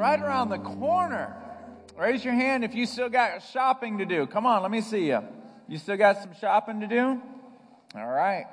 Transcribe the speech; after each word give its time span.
right 0.00 0.18
around 0.18 0.48
the 0.48 0.58
corner. 0.58 1.36
Raise 1.98 2.24
your 2.24 2.32
hand 2.32 2.64
if 2.64 2.74
you 2.74 2.86
still 2.86 3.10
got 3.10 3.42
shopping 3.42 3.98
to 3.98 4.06
do. 4.06 4.26
Come 4.26 4.46
on, 4.46 4.62
let 4.62 4.70
me 4.70 4.80
see 4.80 5.08
you. 5.08 5.20
You 5.68 5.76
still 5.76 5.98
got 5.98 6.22
some 6.22 6.32
shopping 6.40 6.80
to 6.80 6.86
do? 6.86 7.20
All 7.94 8.08
right. 8.08 8.46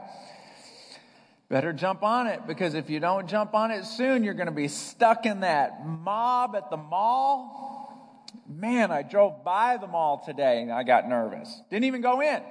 Better 1.48 1.72
jump 1.72 2.04
on 2.04 2.28
it 2.28 2.46
because 2.46 2.74
if 2.74 2.90
you 2.90 3.00
don't 3.00 3.30
jump 3.30 3.54
on 3.54 3.72
it 3.72 3.86
soon, 3.86 4.26
you're 4.26 4.34
going 4.34 4.48
to 4.48 4.52
be 4.52 4.68
stuck 4.68 5.26
in 5.26 5.40
that 5.40 5.86
mob 5.88 6.54
at 6.54 6.70
the 6.70 6.76
mall. 6.76 8.28
Man, 8.46 8.92
I 8.92 9.04
drove 9.04 9.46
by 9.46 9.78
the 9.78 9.88
mall 9.88 10.22
today 10.26 10.62
and 10.62 10.70
I 10.70 10.84
got 10.84 11.08
nervous. 11.08 11.62
Didn't 11.70 11.86
even 11.86 12.02
go 12.02 12.22
in, 12.22 12.42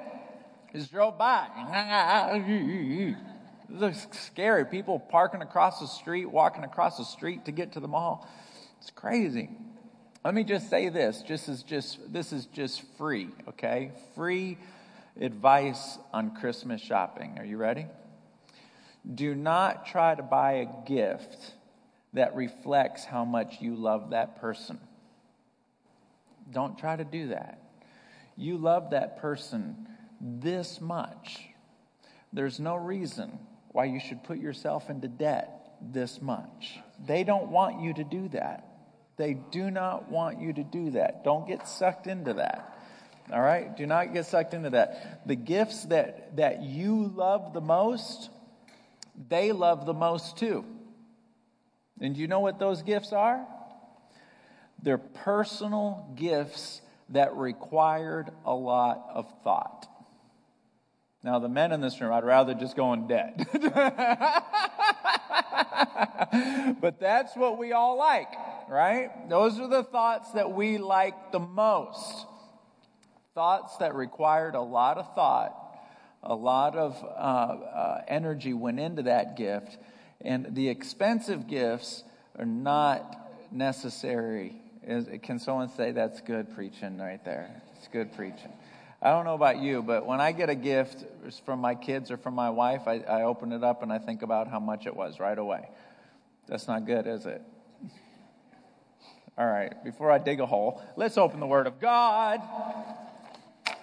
just 0.73 0.91
drove 0.91 1.19
by. 1.19 1.47
It 3.69 3.81
looks 3.81 4.07
scary. 4.13 4.65
People 4.65 5.01
parking 5.01 5.43
across 5.43 5.81
the 5.81 5.89
street, 5.89 6.27
walking 6.27 6.63
across 6.63 6.99
the 6.99 7.05
street 7.05 7.47
to 7.47 7.53
get 7.53 7.73
to 7.73 7.81
the 7.81 7.89
mall. 7.89 8.29
It's 8.81 8.91
crazy. 8.91 9.51
Let 10.25 10.35
me 10.35 10.45
just 10.45 10.69
say 10.69 10.89
this. 10.89 11.23
Just 11.23 11.49
as 11.49 11.63
just 11.63 12.13
this 12.13 12.33
is 12.33 12.47
just 12.47 12.83
free, 12.99 13.29
okay? 13.49 13.93
Free 14.15 14.59
advice 15.21 15.99
on 16.13 16.35
Christmas 16.35 16.81
shopping. 16.81 17.37
Are 17.39 17.45
you 17.45 17.57
ready? 17.57 17.87
Do 19.15 19.35
not 19.35 19.87
try 19.87 20.15
to 20.15 20.23
buy 20.23 20.53
a 20.53 20.89
gift 20.89 21.53
that 22.13 22.35
reflects 22.35 23.05
how 23.05 23.25
much 23.25 23.61
you 23.61 23.77
love 23.77 24.11
that 24.11 24.41
person. 24.41 24.81
Don't 26.51 26.79
try 26.79 26.97
to 26.97 27.05
do 27.05 27.29
that. 27.29 27.61
You 28.37 28.59
love 28.59 28.91
that 28.91 29.19
person 29.21 29.87
this 30.21 30.81
much. 30.81 31.49
There's 32.33 32.59
no 32.59 32.75
reason 32.77 33.39
why 33.69 33.85
you 33.85 34.01
should 34.01 34.25
put 34.25 34.39
yourself 34.39 34.91
into 34.91 35.09
debt 35.09 35.77
this 35.81 36.21
much. 36.21 36.81
They 37.05 37.25
don't 37.25 37.49
want 37.49 37.81
you 37.81 37.93
to 37.95 38.05
do 38.05 38.29
that. 38.29 38.67
They 39.17 39.35
do 39.35 39.71
not 39.71 40.11
want 40.11 40.41
you 40.41 40.53
to 40.53 40.63
do 40.63 40.91
that. 40.91 41.25
Don't 41.25 41.47
get 41.47 41.67
sucked 41.67 42.07
into 42.07 42.35
that. 42.35 42.77
All 43.33 43.41
right? 43.41 43.77
Do 43.77 43.87
not 43.87 44.13
get 44.13 44.27
sucked 44.27 44.55
into 44.55 44.71
that. 44.71 45.27
The 45.27 45.35
gifts 45.35 45.85
that, 45.87 46.37
that 46.37 46.63
you 46.63 47.11
love 47.15 47.53
the 47.53 47.61
most, 47.61 48.31
they 49.29 49.53
love 49.53 49.87
the 49.87 49.95
most 49.95 50.37
too. 50.37 50.65
And 52.01 52.17
you 52.17 52.29
know 52.29 52.41
what 52.41 52.59
those 52.59 52.83
gifts 52.83 53.13
are? 53.13 53.47
They're 54.83 54.99
personal 54.99 56.13
gifts 56.15 56.83
that 57.09 57.37
required 57.37 58.31
a 58.45 58.55
lot 58.55 59.07
of 59.13 59.33
thought. 59.43 59.89
Now, 61.23 61.39
the 61.39 61.49
men 61.49 61.73
in 61.73 61.81
this 61.81 62.01
room, 62.01 62.13
I'd 62.13 62.25
rather 62.25 62.55
just 62.55 62.77
go 62.77 62.93
in 62.93 63.09
debt. 63.09 63.49
but 66.81 66.99
that's 67.01 67.37
what 67.37 67.59
we 67.59 67.73
all 67.73 67.97
like, 67.97 68.33
right? 68.69 69.29
Those 69.29 69.59
are 69.59 69.69
the 69.69 69.85
thoughts 69.85 70.33
that 70.33 70.53
we 70.53 70.79
like 70.79 71.33
the 71.33 71.39
most. 71.39 72.27
Thoughts 73.35 73.77
that 73.79 73.95
required 73.95 74.55
a 74.55 74.61
lot 74.61 74.99
of 74.99 75.15
thought, 75.15 75.55
a 76.23 76.35
lot 76.35 76.77
of 76.77 77.03
uh, 77.05 77.07
uh, 77.07 78.05
energy 78.09 78.55
went 78.55 78.81
into 78.81 79.03
that 79.03 79.37
gift, 79.37 79.77
and 80.21 80.55
the 80.55 80.69
expensive 80.69 81.47
gifts 81.47 82.03
are 82.39 82.47
not 82.47 83.53
necessary. 83.53 84.57
Is, 84.83 85.07
can 85.23 85.39
someone 85.39 85.69
say 85.69 85.93
that's 85.93 86.21
good 86.21 86.55
preaching 86.55 86.99
right 86.99 87.23
there? 87.25 87.63
It's 87.77 87.89
good 87.89 88.15
preaching. 88.15 88.53
I 89.03 89.11
don't 89.11 89.25
know 89.25 89.35
about 89.35 89.59
you, 89.59 89.83
but 89.83 90.07
when 90.07 90.21
I 90.21 90.33
get 90.33 90.49
a 90.49 90.55
gift 90.55 91.05
from 91.45 91.61
my 91.61 91.75
kids 91.75 92.11
or 92.11 92.17
from 92.17 92.35
my 92.35 92.51
wife, 92.51 92.83
I, 92.87 93.01
I 93.01 93.23
open 93.23 93.53
it 93.53 93.63
up 93.63 93.83
and 93.83 93.93
I 93.93 93.99
think 93.99 94.23
about 94.23 94.49
how 94.49 94.59
much 94.59 94.87
it 94.87 94.97
was 94.97 95.21
right 95.21 95.39
away. 95.39 95.69
That's 96.49 96.67
not 96.67 96.87
good, 96.87 97.07
is 97.07 97.27
it? 97.27 97.43
All 99.39 99.47
right, 99.47 99.85
before 99.85 100.11
I 100.11 100.19
dig 100.19 100.41
a 100.41 100.47
hole, 100.47 100.83
let's 100.97 101.19
open 101.19 101.41
the 101.41 101.47
Word 101.47 101.67
of 101.67 101.79
God. 101.79 102.41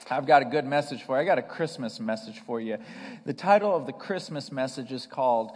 I've 0.09 0.25
got 0.25 0.41
a 0.41 0.45
good 0.45 0.65
message 0.65 1.03
for 1.03 1.15
you. 1.15 1.21
I 1.21 1.25
got 1.25 1.37
a 1.37 1.43
Christmas 1.43 1.99
message 1.99 2.39
for 2.39 2.59
you. 2.59 2.77
The 3.25 3.33
title 3.33 3.75
of 3.75 3.85
the 3.85 3.93
Christmas 3.93 4.51
message 4.51 4.91
is 4.91 5.05
called 5.05 5.51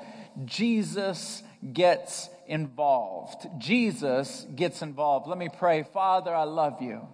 Jesus 0.45 1.41
Gets 1.73 2.29
Involved. 2.47 3.47
Jesus 3.57 4.45
Gets 4.55 4.81
Involved. 4.81 5.27
Let 5.27 5.37
me 5.37 5.49
pray. 5.49 5.83
Father, 5.83 6.33
I 6.33 6.43
love 6.43 6.81
you. 6.81 7.07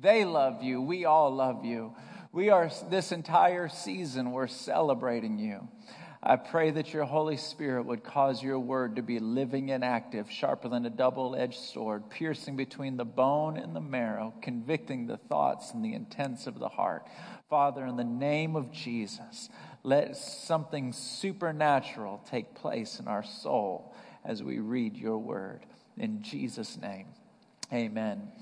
They 0.00 0.24
love 0.24 0.62
you. 0.62 0.82
We 0.82 1.04
all 1.04 1.34
love 1.34 1.64
you. 1.64 1.94
We 2.32 2.50
are, 2.50 2.70
this 2.90 3.12
entire 3.12 3.68
season, 3.68 4.32
we're 4.32 4.46
celebrating 4.46 5.38
you. 5.38 5.68
I 6.22 6.36
pray 6.36 6.70
that 6.72 6.92
your 6.92 7.04
Holy 7.04 7.36
Spirit 7.36 7.86
would 7.86 8.02
cause 8.02 8.42
your 8.42 8.58
word 8.58 8.96
to 8.96 9.02
be 9.02 9.20
living 9.20 9.70
and 9.70 9.84
active, 9.84 10.30
sharper 10.30 10.68
than 10.68 10.84
a 10.84 10.90
double 10.90 11.36
edged 11.36 11.60
sword, 11.60 12.10
piercing 12.10 12.56
between 12.56 12.96
the 12.96 13.04
bone 13.04 13.56
and 13.56 13.76
the 13.76 13.80
marrow, 13.80 14.34
convicting 14.42 15.06
the 15.06 15.18
thoughts 15.18 15.72
and 15.72 15.84
the 15.84 15.94
intents 15.94 16.46
of 16.46 16.58
the 16.58 16.68
heart. 16.68 17.06
Father, 17.48 17.86
in 17.86 17.96
the 17.96 18.04
name 18.04 18.56
of 18.56 18.72
Jesus, 18.72 19.48
let 19.84 20.16
something 20.16 20.92
supernatural 20.92 22.20
take 22.28 22.54
place 22.56 22.98
in 22.98 23.06
our 23.06 23.22
soul 23.22 23.94
as 24.24 24.42
we 24.42 24.58
read 24.58 24.96
your 24.96 25.18
word. 25.18 25.64
In 25.96 26.22
Jesus' 26.22 26.76
name, 26.76 27.06
amen. 27.72 28.32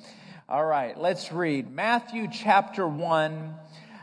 All 0.47 0.67
right, 0.67 0.95
let's 1.01 1.33
read 1.33 1.71
Matthew 1.71 2.29
chapter 2.31 2.87
1. 2.87 3.33
Uh, 3.33 3.55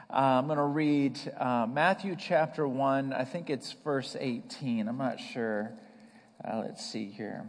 I'm 0.09 0.47
going 0.47 0.57
to 0.57 0.63
read 0.63 1.19
uh, 1.37 1.67
Matthew 1.69 2.15
chapter 2.17 2.67
1. 2.67 3.13
I 3.13 3.25
think 3.25 3.51
it's 3.51 3.73
verse 3.83 4.17
18. 4.19 4.87
I'm 4.87 4.97
not 4.97 5.19
sure. 5.19 5.71
Uh, 6.43 6.63
let's 6.65 6.83
see 6.83 7.11
here. 7.11 7.45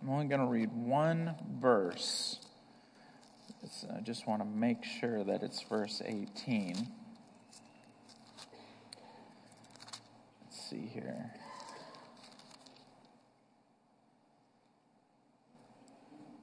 I'm 0.00 0.10
only 0.10 0.26
going 0.26 0.42
to 0.42 0.46
read 0.46 0.70
one 0.72 1.34
verse. 1.60 2.38
It's, 3.64 3.84
I 3.92 4.00
just 4.02 4.28
want 4.28 4.40
to 4.40 4.46
make 4.46 4.84
sure 4.84 5.24
that 5.24 5.42
it's 5.42 5.60
verse 5.62 6.00
18. 6.06 6.76
Let's 10.44 10.70
see 10.70 10.88
here. 10.94 11.32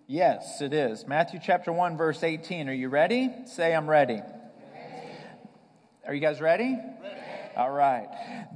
Yes, 0.09 0.62
it 0.62 0.72
is. 0.72 1.06
Matthew 1.06 1.38
chapter 1.44 1.73
1, 1.73 1.97
verse 1.97 2.23
18. 2.23 2.69
Are 2.69 2.73
you 2.73 2.88
ready? 2.88 3.29
Say, 3.45 3.75
I'm 3.75 3.90
ready. 3.90 4.13
ready. 4.13 4.23
Are 6.07 6.13
you 6.13 6.22
guys 6.22 6.40
ready? 6.40 6.79
ready? 7.03 7.22
All 7.57 7.72
right. 7.72 8.07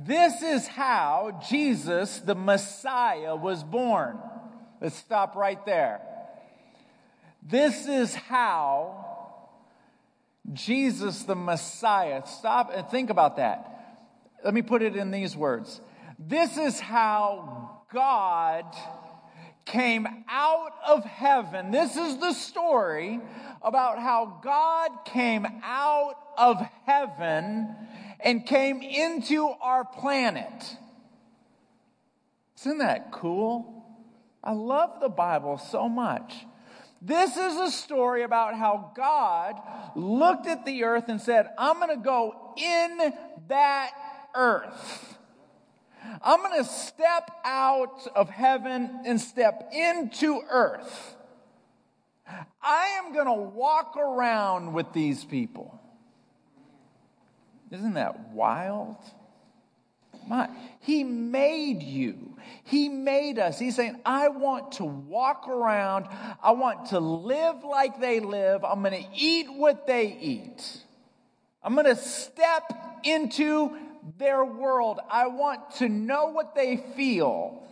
This 0.02 0.42
is 0.42 0.66
how 0.66 1.42
Jesus, 1.50 2.20
the 2.20 2.36
Messiah, 2.36 3.36
was 3.36 3.66
born. 3.66 4.18
Let's 4.80 4.96
stop 4.96 5.36
right 5.36 5.64
there. 5.66 6.00
This 7.44 7.86
is 7.86 8.16
how 8.16 9.50
Jesus, 10.54 11.24
the 11.24 11.36
Messiah, 11.36 12.26
stop 12.28 12.72
and 12.74 12.88
think 12.88 13.10
about 13.10 13.36
that. 13.36 14.08
Let 14.46 14.54
me 14.54 14.62
put 14.62 14.82
it 14.82 14.96
in 14.96 15.12
these 15.12 15.36
words. 15.36 15.82
This 16.18 16.58
is 16.58 16.80
how 16.80 17.82
God 17.92 18.74
came 19.66 20.08
out 20.30 20.72
of 20.86 21.04
heaven. 21.06 21.72
This 21.72 21.96
is 21.96 22.18
the 22.18 22.34
story 22.34 23.20
about 23.62 24.00
how 24.00 24.40
God 24.44 25.06
came 25.06 25.46
out 25.64 26.16
of 26.38 26.58
heaven 26.86 27.76
and 28.20 28.46
came 28.46 28.82
into 28.82 29.48
our 29.62 29.86
planet. 29.86 30.78
Isn't 32.60 32.80
that 32.80 33.12
cool? 33.12 33.86
I 34.44 34.54
love 34.54 35.00
the 35.00 35.10
Bible 35.10 35.58
so 35.58 35.88
much. 35.88 36.34
This 37.02 37.36
is 37.36 37.58
a 37.58 37.72
story 37.72 38.22
about 38.22 38.56
how 38.56 38.92
God 38.96 39.56
looked 39.96 40.46
at 40.46 40.66
the 40.66 40.84
earth 40.84 41.06
and 41.08 41.20
said, 41.20 41.50
I'm 41.58 41.80
going 41.80 41.98
to 41.98 42.04
go 42.04 42.54
in 42.58 43.14
that 43.48 43.92
earth. 44.36 45.18
I'm 46.22 46.42
going 46.42 46.64
to 46.64 46.70
step 46.70 47.32
out 47.44 48.08
of 48.16 48.30
heaven 48.30 49.02
and 49.06 49.20
step 49.20 49.72
into 49.74 50.42
earth. 50.50 51.16
I 52.62 53.00
am 53.04 53.14
going 53.14 53.26
to 53.26 53.34
walk 53.34 53.98
around 53.98 54.74
with 54.74 54.94
these 54.94 55.24
people. 55.24 55.80
Isn't 57.72 57.94
that 57.94 58.32
wild? 58.32 58.98
My, 60.28 60.50
he 60.82 61.04
made 61.04 61.82
you. 61.82 62.38
He 62.64 62.90
made 62.90 63.40
us. 63.40 63.58
He's 63.58 63.76
saying, 63.76 64.00
I 64.06 64.30
want 64.30 64.74
to 64.74 64.86
walk 64.86 65.48
around. 65.48 66.08
I 66.44 66.52
want 66.52 66.88
to 66.88 67.00
live 67.00 67.64
like 67.64 68.00
they 68.00 68.20
live. 68.20 68.64
I'm 68.64 68.82
going 68.82 69.04
to 69.04 69.10
eat 69.16 69.48
what 69.52 69.88
they 69.88 70.16
eat. 70.20 70.78
I'm 71.64 71.74
going 71.74 71.86
to 71.86 71.96
step 71.96 73.00
into 73.04 73.78
their 74.18 74.44
world. 74.44 75.00
I 75.10 75.28
want 75.28 75.72
to 75.76 75.90
know 75.90 76.28
what 76.28 76.56
they 76.56 76.78
feel 76.96 77.68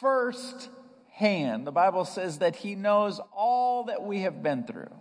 firsthand. 0.00 1.66
The 1.66 1.72
Bible 1.72 2.04
says 2.04 2.38
that 2.38 2.56
He 2.56 2.74
knows 2.74 3.20
all 3.32 3.84
that 3.84 4.02
we 4.02 4.20
have 4.20 4.42
been 4.42 4.64
through. 4.64 4.94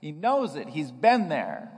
He 0.00 0.12
knows 0.12 0.56
it, 0.56 0.68
He's 0.68 0.90
been 0.90 1.28
there. 1.28 1.72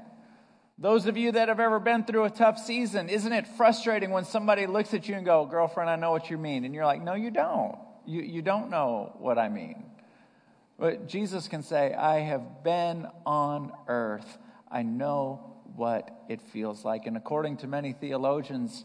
Those 0.81 1.07
of 1.07 1.17
you 1.17 1.33
that 1.33 1.49
have 1.49 1.59
ever 1.59 1.81
been 1.81 2.05
through 2.05 2.25
a 2.25 2.31
tough 2.31 2.57
season, 2.57 3.09
isn't 3.09 3.33
it 3.33 3.49
frustrating 3.57 4.11
when 4.11 4.25
somebody 4.25 4.67
looks 4.67 4.95
at 4.95 5.09
you 5.09 5.17
and 5.17 5.25
go, 5.25 5.45
girlfriend, 5.45 5.91
I 5.91 5.97
know 5.97 6.13
what 6.13 6.31
you 6.31 6.39
mean. 6.39 6.65
And 6.65 6.73
you're 6.73 6.87
like, 6.87 7.03
no, 7.03 7.15
you 7.15 7.33
don't. 7.33 7.77
You, 8.07 8.23
you 8.23 8.43
don't 8.43 8.71
know 8.71 9.13
what 9.19 9.39
I 9.39 9.49
mean. 9.49 9.85
But 10.79 11.09
Jesus 11.09 11.49
can 11.49 11.65
say, 11.65 11.93
I 11.93 12.21
have 12.21 12.63
been 12.63 13.09
on 13.27 13.73
earth. 13.89 14.39
I 14.71 14.83
know 14.83 15.48
what 15.77 16.25
it 16.29 16.41
feels 16.41 16.85
like. 16.85 17.07
And 17.07 17.17
according 17.17 17.59
to 17.59 17.67
many 17.67 17.93
theologians, 17.93 18.85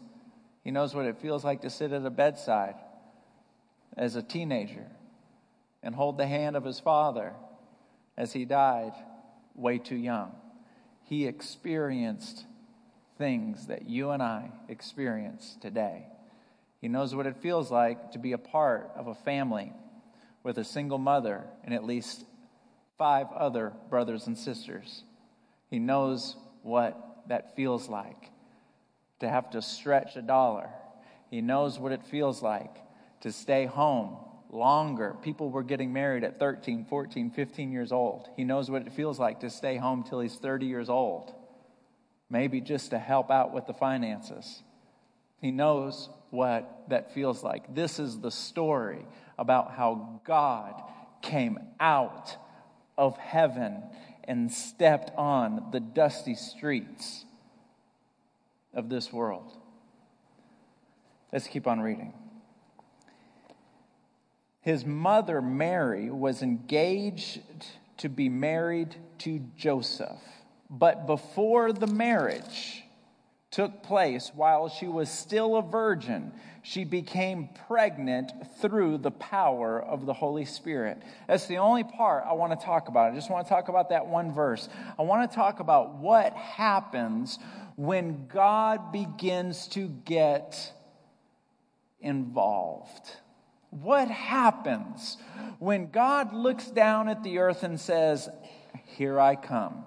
he 0.62 0.70
knows 0.70 0.94
what 0.94 1.06
it 1.06 1.18
feels 1.18 1.44
like 1.44 1.62
to 1.62 1.70
sit 1.70 1.92
at 1.92 2.04
a 2.04 2.10
bedside 2.10 2.76
as 3.96 4.16
a 4.16 4.22
teenager 4.22 4.86
and 5.82 5.94
hold 5.94 6.16
the 6.18 6.26
hand 6.26 6.56
of 6.56 6.64
his 6.64 6.80
father 6.80 7.32
as 8.16 8.32
he 8.32 8.44
died 8.44 8.92
way 9.54 9.78
too 9.78 9.96
young. 9.96 10.32
He 11.04 11.26
experienced 11.26 12.44
things 13.18 13.66
that 13.66 13.88
you 13.88 14.10
and 14.10 14.22
I 14.22 14.50
experience 14.68 15.56
today. 15.60 16.06
He 16.80 16.88
knows 16.88 17.14
what 17.14 17.26
it 17.26 17.36
feels 17.36 17.70
like 17.70 18.12
to 18.12 18.18
be 18.18 18.32
a 18.32 18.38
part 18.38 18.90
of 18.96 19.06
a 19.06 19.14
family 19.14 19.72
with 20.42 20.58
a 20.58 20.64
single 20.64 20.98
mother 20.98 21.44
and 21.62 21.74
at 21.74 21.84
least 21.84 22.24
five 22.98 23.26
other 23.32 23.72
brothers 23.90 24.26
and 24.26 24.36
sisters. 24.36 25.04
He 25.70 25.78
knows 25.78 26.36
what 26.64 26.98
that 27.28 27.54
feels 27.54 27.88
like 27.88 28.30
to 29.20 29.28
have 29.28 29.50
to 29.50 29.62
stretch 29.62 30.16
a 30.16 30.22
dollar. 30.22 30.68
He 31.30 31.40
knows 31.40 31.78
what 31.78 31.92
it 31.92 32.04
feels 32.04 32.42
like 32.42 32.76
to 33.20 33.32
stay 33.32 33.66
home 33.66 34.16
longer. 34.50 35.16
People 35.22 35.50
were 35.50 35.62
getting 35.62 35.92
married 35.92 36.24
at 36.24 36.38
13, 36.38 36.86
14, 36.88 37.30
15 37.30 37.72
years 37.72 37.92
old. 37.92 38.28
He 38.36 38.44
knows 38.44 38.70
what 38.70 38.82
it 38.82 38.92
feels 38.92 39.18
like 39.18 39.40
to 39.40 39.50
stay 39.50 39.76
home 39.76 40.04
till 40.08 40.20
he's 40.20 40.36
30 40.36 40.66
years 40.66 40.88
old, 40.88 41.32
maybe 42.30 42.60
just 42.60 42.90
to 42.90 42.98
help 42.98 43.30
out 43.30 43.52
with 43.52 43.66
the 43.66 43.74
finances. 43.74 44.62
He 45.40 45.50
knows 45.50 46.08
what 46.30 46.84
that 46.88 47.12
feels 47.14 47.42
like. 47.42 47.74
This 47.74 47.98
is 47.98 48.20
the 48.20 48.30
story 48.30 49.04
about 49.38 49.72
how 49.72 50.20
God 50.24 50.80
came 51.22 51.58
out 51.80 52.36
of 52.96 53.16
heaven 53.16 53.82
and 54.26 54.52
stepped 54.52 55.10
on 55.16 55.68
the 55.72 55.80
dusty 55.80 56.34
streets 56.34 57.24
of 58.72 58.88
this 58.88 59.12
world. 59.12 59.52
Let's 61.32 61.46
keep 61.46 61.66
on 61.66 61.80
reading. 61.80 62.12
His 64.60 64.86
mother, 64.86 65.42
Mary, 65.42 66.10
was 66.10 66.42
engaged 66.42 67.40
to 67.98 68.08
be 68.08 68.28
married 68.28 68.94
to 69.18 69.40
Joseph. 69.56 70.22
But 70.70 71.06
before 71.06 71.72
the 71.72 71.86
marriage 71.86 72.83
took 73.54 73.84
place, 73.84 74.32
while 74.34 74.68
she 74.68 74.88
was 74.88 75.08
still 75.08 75.56
a 75.56 75.62
virgin, 75.62 76.32
she 76.62 76.82
became 76.82 77.48
pregnant 77.68 78.32
through 78.60 78.98
the 78.98 79.12
power 79.12 79.80
of 79.80 80.06
the 80.06 80.12
Holy 80.12 80.44
Spirit. 80.44 81.00
That's 81.28 81.46
the 81.46 81.58
only 81.58 81.84
part 81.84 82.24
I 82.26 82.32
want 82.32 82.58
to 82.58 82.66
talk 82.66 82.88
about. 82.88 83.12
I 83.12 83.14
just 83.14 83.30
want 83.30 83.46
to 83.46 83.48
talk 83.48 83.68
about 83.68 83.90
that 83.90 84.06
one 84.06 84.32
verse. 84.32 84.68
I 84.98 85.02
want 85.02 85.30
to 85.30 85.34
talk 85.36 85.60
about 85.60 85.94
what 85.98 86.32
happens 86.32 87.38
when 87.76 88.26
God 88.26 88.90
begins 88.90 89.68
to 89.68 89.86
get 89.86 90.72
involved. 92.00 93.08
What 93.70 94.08
happens 94.08 95.16
when 95.60 95.92
God 95.92 96.34
looks 96.34 96.66
down 96.66 97.08
at 97.08 97.22
the 97.22 97.38
earth 97.38 97.62
and 97.62 97.78
says, 97.78 98.28
Here 98.84 99.20
I 99.20 99.36
come? 99.36 99.84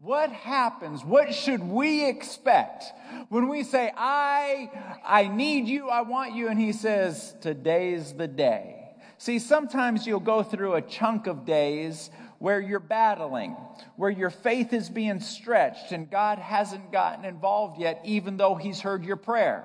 What 0.00 0.30
happens? 0.30 1.04
What 1.04 1.34
should 1.34 1.62
we 1.62 2.08
expect 2.08 2.84
when 3.30 3.48
we 3.48 3.64
say, 3.64 3.92
I, 3.96 4.70
I 5.04 5.26
need 5.26 5.66
you, 5.66 5.88
I 5.88 6.02
want 6.02 6.34
you, 6.34 6.48
and 6.48 6.58
he 6.58 6.72
says, 6.72 7.34
Today's 7.40 8.12
the 8.12 8.28
day? 8.28 8.76
See, 9.18 9.40
sometimes 9.40 10.06
you'll 10.06 10.20
go 10.20 10.44
through 10.44 10.74
a 10.74 10.82
chunk 10.82 11.26
of 11.26 11.44
days 11.44 12.10
where 12.38 12.60
you're 12.60 12.78
battling, 12.78 13.56
where 13.96 14.10
your 14.10 14.30
faith 14.30 14.72
is 14.72 14.88
being 14.88 15.18
stretched, 15.18 15.90
and 15.90 16.08
God 16.08 16.38
hasn't 16.38 16.92
gotten 16.92 17.24
involved 17.24 17.80
yet, 17.80 18.00
even 18.04 18.36
though 18.36 18.54
He's 18.54 18.80
heard 18.80 19.04
your 19.04 19.16
prayer. 19.16 19.64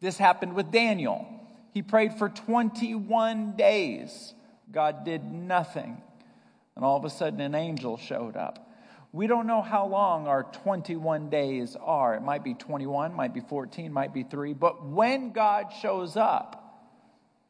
This 0.00 0.18
happened 0.18 0.54
with 0.54 0.72
Daniel. 0.72 1.24
He 1.72 1.82
prayed 1.82 2.14
for 2.14 2.28
21 2.28 3.52
days. 3.52 4.34
God 4.72 5.04
did 5.04 5.24
nothing. 5.24 6.02
And 6.74 6.84
all 6.84 6.96
of 6.96 7.04
a 7.04 7.10
sudden, 7.10 7.40
an 7.40 7.54
angel 7.54 7.96
showed 7.96 8.36
up. 8.36 8.69
We 9.12 9.26
don't 9.26 9.46
know 9.46 9.60
how 9.60 9.86
long 9.86 10.28
our 10.28 10.44
21 10.44 11.30
days 11.30 11.76
are. 11.80 12.14
It 12.14 12.22
might 12.22 12.44
be 12.44 12.54
21, 12.54 13.12
might 13.12 13.34
be 13.34 13.40
14, 13.40 13.92
might 13.92 14.14
be 14.14 14.22
3. 14.22 14.52
But 14.54 14.86
when 14.86 15.32
God 15.32 15.72
shows 15.80 16.16
up, 16.16 16.88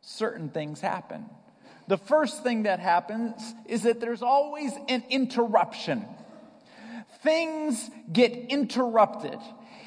certain 0.01 0.49
things 0.49 0.81
happen. 0.81 1.27
The 1.87 1.99
first 1.99 2.43
thing 2.43 2.63
that 2.63 2.81
happens 2.81 3.43
is 3.67 3.83
that 3.83 4.01
there's 4.01 4.23
always 4.23 4.73
an 4.89 5.05
interruption. 5.11 6.07
Things 7.23 7.91
get 8.11 8.33
interrupted. 8.33 9.39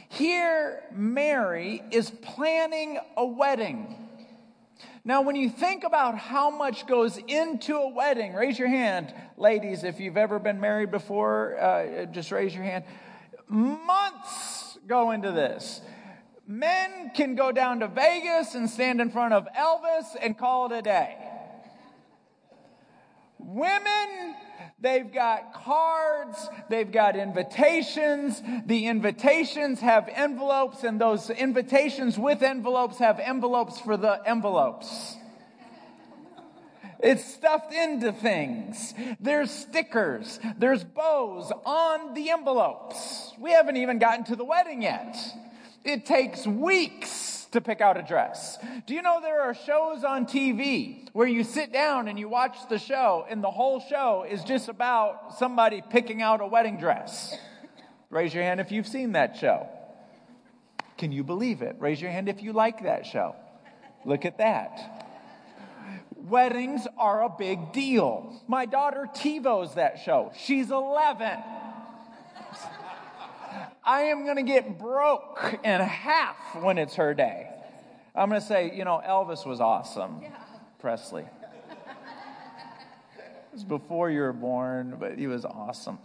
Here, 0.09 0.83
Mary 0.91 1.81
is 1.89 2.11
planning 2.11 2.99
a 3.17 3.25
wedding. 3.25 4.02
Now, 5.05 5.21
when 5.21 5.35
you 5.35 5.49
think 5.49 5.83
about 5.83 6.17
how 6.17 6.49
much 6.49 6.87
goes 6.87 7.17
into 7.17 7.75
a 7.75 7.89
wedding, 7.89 8.33
raise 8.33 8.57
your 8.57 8.69
hand, 8.69 9.13
ladies, 9.35 9.83
if 9.83 9.99
you've 9.99 10.15
ever 10.15 10.39
been 10.39 10.61
married 10.61 10.91
before, 10.91 11.59
uh, 11.59 12.05
just 12.05 12.31
raise 12.31 12.55
your 12.55 12.63
hand. 12.63 12.85
Months 13.49 14.77
go 14.87 15.11
into 15.11 15.33
this. 15.33 15.81
Men 16.47 17.11
can 17.13 17.35
go 17.35 17.51
down 17.51 17.81
to 17.81 17.89
Vegas 17.89 18.55
and 18.55 18.69
stand 18.69 19.01
in 19.01 19.11
front 19.11 19.33
of 19.33 19.45
Elvis 19.57 20.15
and 20.21 20.37
call 20.37 20.71
it 20.71 20.77
a 20.77 20.81
day. 20.81 21.17
Women, 23.39 24.35
they've 24.83 25.11
got 25.11 25.53
cards, 25.53 26.49
they've 26.69 26.91
got 26.91 27.15
invitations. 27.15 28.43
The 28.67 28.85
invitations 28.85 29.79
have 29.79 30.07
envelopes, 30.13 30.83
and 30.83 31.01
those 31.01 31.31
invitations 31.31 32.19
with 32.19 32.43
envelopes 32.43 32.99
have 32.99 33.19
envelopes 33.19 33.79
for 33.79 33.97
the 33.97 34.21
envelopes. 34.27 35.15
It's 36.99 37.25
stuffed 37.25 37.73
into 37.73 38.13
things. 38.13 38.93
There's 39.19 39.51
stickers. 39.51 40.39
There's 40.57 40.83
bows 40.83 41.51
on 41.65 42.13
the 42.13 42.29
envelopes. 42.29 43.33
We 43.39 43.51
haven't 43.51 43.77
even 43.77 43.99
gotten 43.99 44.23
to 44.25 44.35
the 44.35 44.45
wedding 44.45 44.83
yet. 44.83 45.17
It 45.83 46.05
takes 46.05 46.47
weeks 46.47 47.32
to 47.53 47.61
pick 47.61 47.81
out 47.81 47.97
a 47.97 48.03
dress. 48.03 48.57
Do 48.85 48.93
you 48.93 49.01
know 49.01 49.19
there 49.21 49.41
are 49.41 49.53
shows 49.53 50.03
on 50.03 50.25
TV 50.25 51.07
where 51.13 51.27
you 51.27 51.43
sit 51.43 51.71
down 51.71 52.07
and 52.07 52.19
you 52.19 52.27
watch 52.27 52.57
the 52.69 52.77
show 52.77 53.25
and 53.29 53.43
the 53.43 53.51
whole 53.51 53.79
show 53.79 54.25
is 54.29 54.43
just 54.43 54.69
about 54.69 55.37
somebody 55.37 55.81
picking 55.89 56.21
out 56.21 56.41
a 56.41 56.47
wedding 56.47 56.77
dress? 56.77 57.35
Raise 58.09 58.33
your 58.33 58.43
hand 58.43 58.59
if 58.59 58.71
you've 58.71 58.87
seen 58.87 59.13
that 59.13 59.37
show. 59.37 59.67
Can 60.97 61.11
you 61.11 61.23
believe 61.23 61.61
it? 61.61 61.75
Raise 61.79 62.01
your 62.01 62.11
hand 62.11 62.29
if 62.29 62.43
you 62.43 62.53
like 62.53 62.83
that 62.83 63.05
show. 63.05 63.35
Look 64.05 64.25
at 64.25 64.37
that. 64.39 65.09
Weddings 66.15 66.87
are 66.97 67.23
a 67.23 67.29
big 67.29 67.71
deal. 67.73 68.41
My 68.47 68.65
daughter 68.65 69.07
TiVo's 69.13 69.75
that 69.75 69.99
show. 69.99 70.31
She's 70.37 70.71
11. 70.71 71.39
I 73.85 74.03
am 74.03 74.23
going 74.23 74.37
to 74.37 74.43
get 74.43 74.79
broke 74.79 75.59
in 75.63 75.81
half 75.81 76.37
when 76.61 76.77
it's 76.77 76.95
her 76.95 77.13
day. 77.13 77.49
I'm 78.15 78.29
going 78.29 78.39
to 78.39 78.47
say, 78.47 78.71
you 78.73 78.85
know, 78.85 79.01
Elvis 79.05 79.45
was 79.45 79.59
awesome. 79.59 80.19
Yeah. 80.21 80.29
Presley. 80.79 81.25
It 83.53 83.57
was 83.57 83.65
before 83.65 84.09
you 84.09 84.21
were 84.21 84.33
born, 84.33 84.97
but 84.99 85.19
he 85.19 85.27
was 85.27 85.45
awesome. 85.45 85.99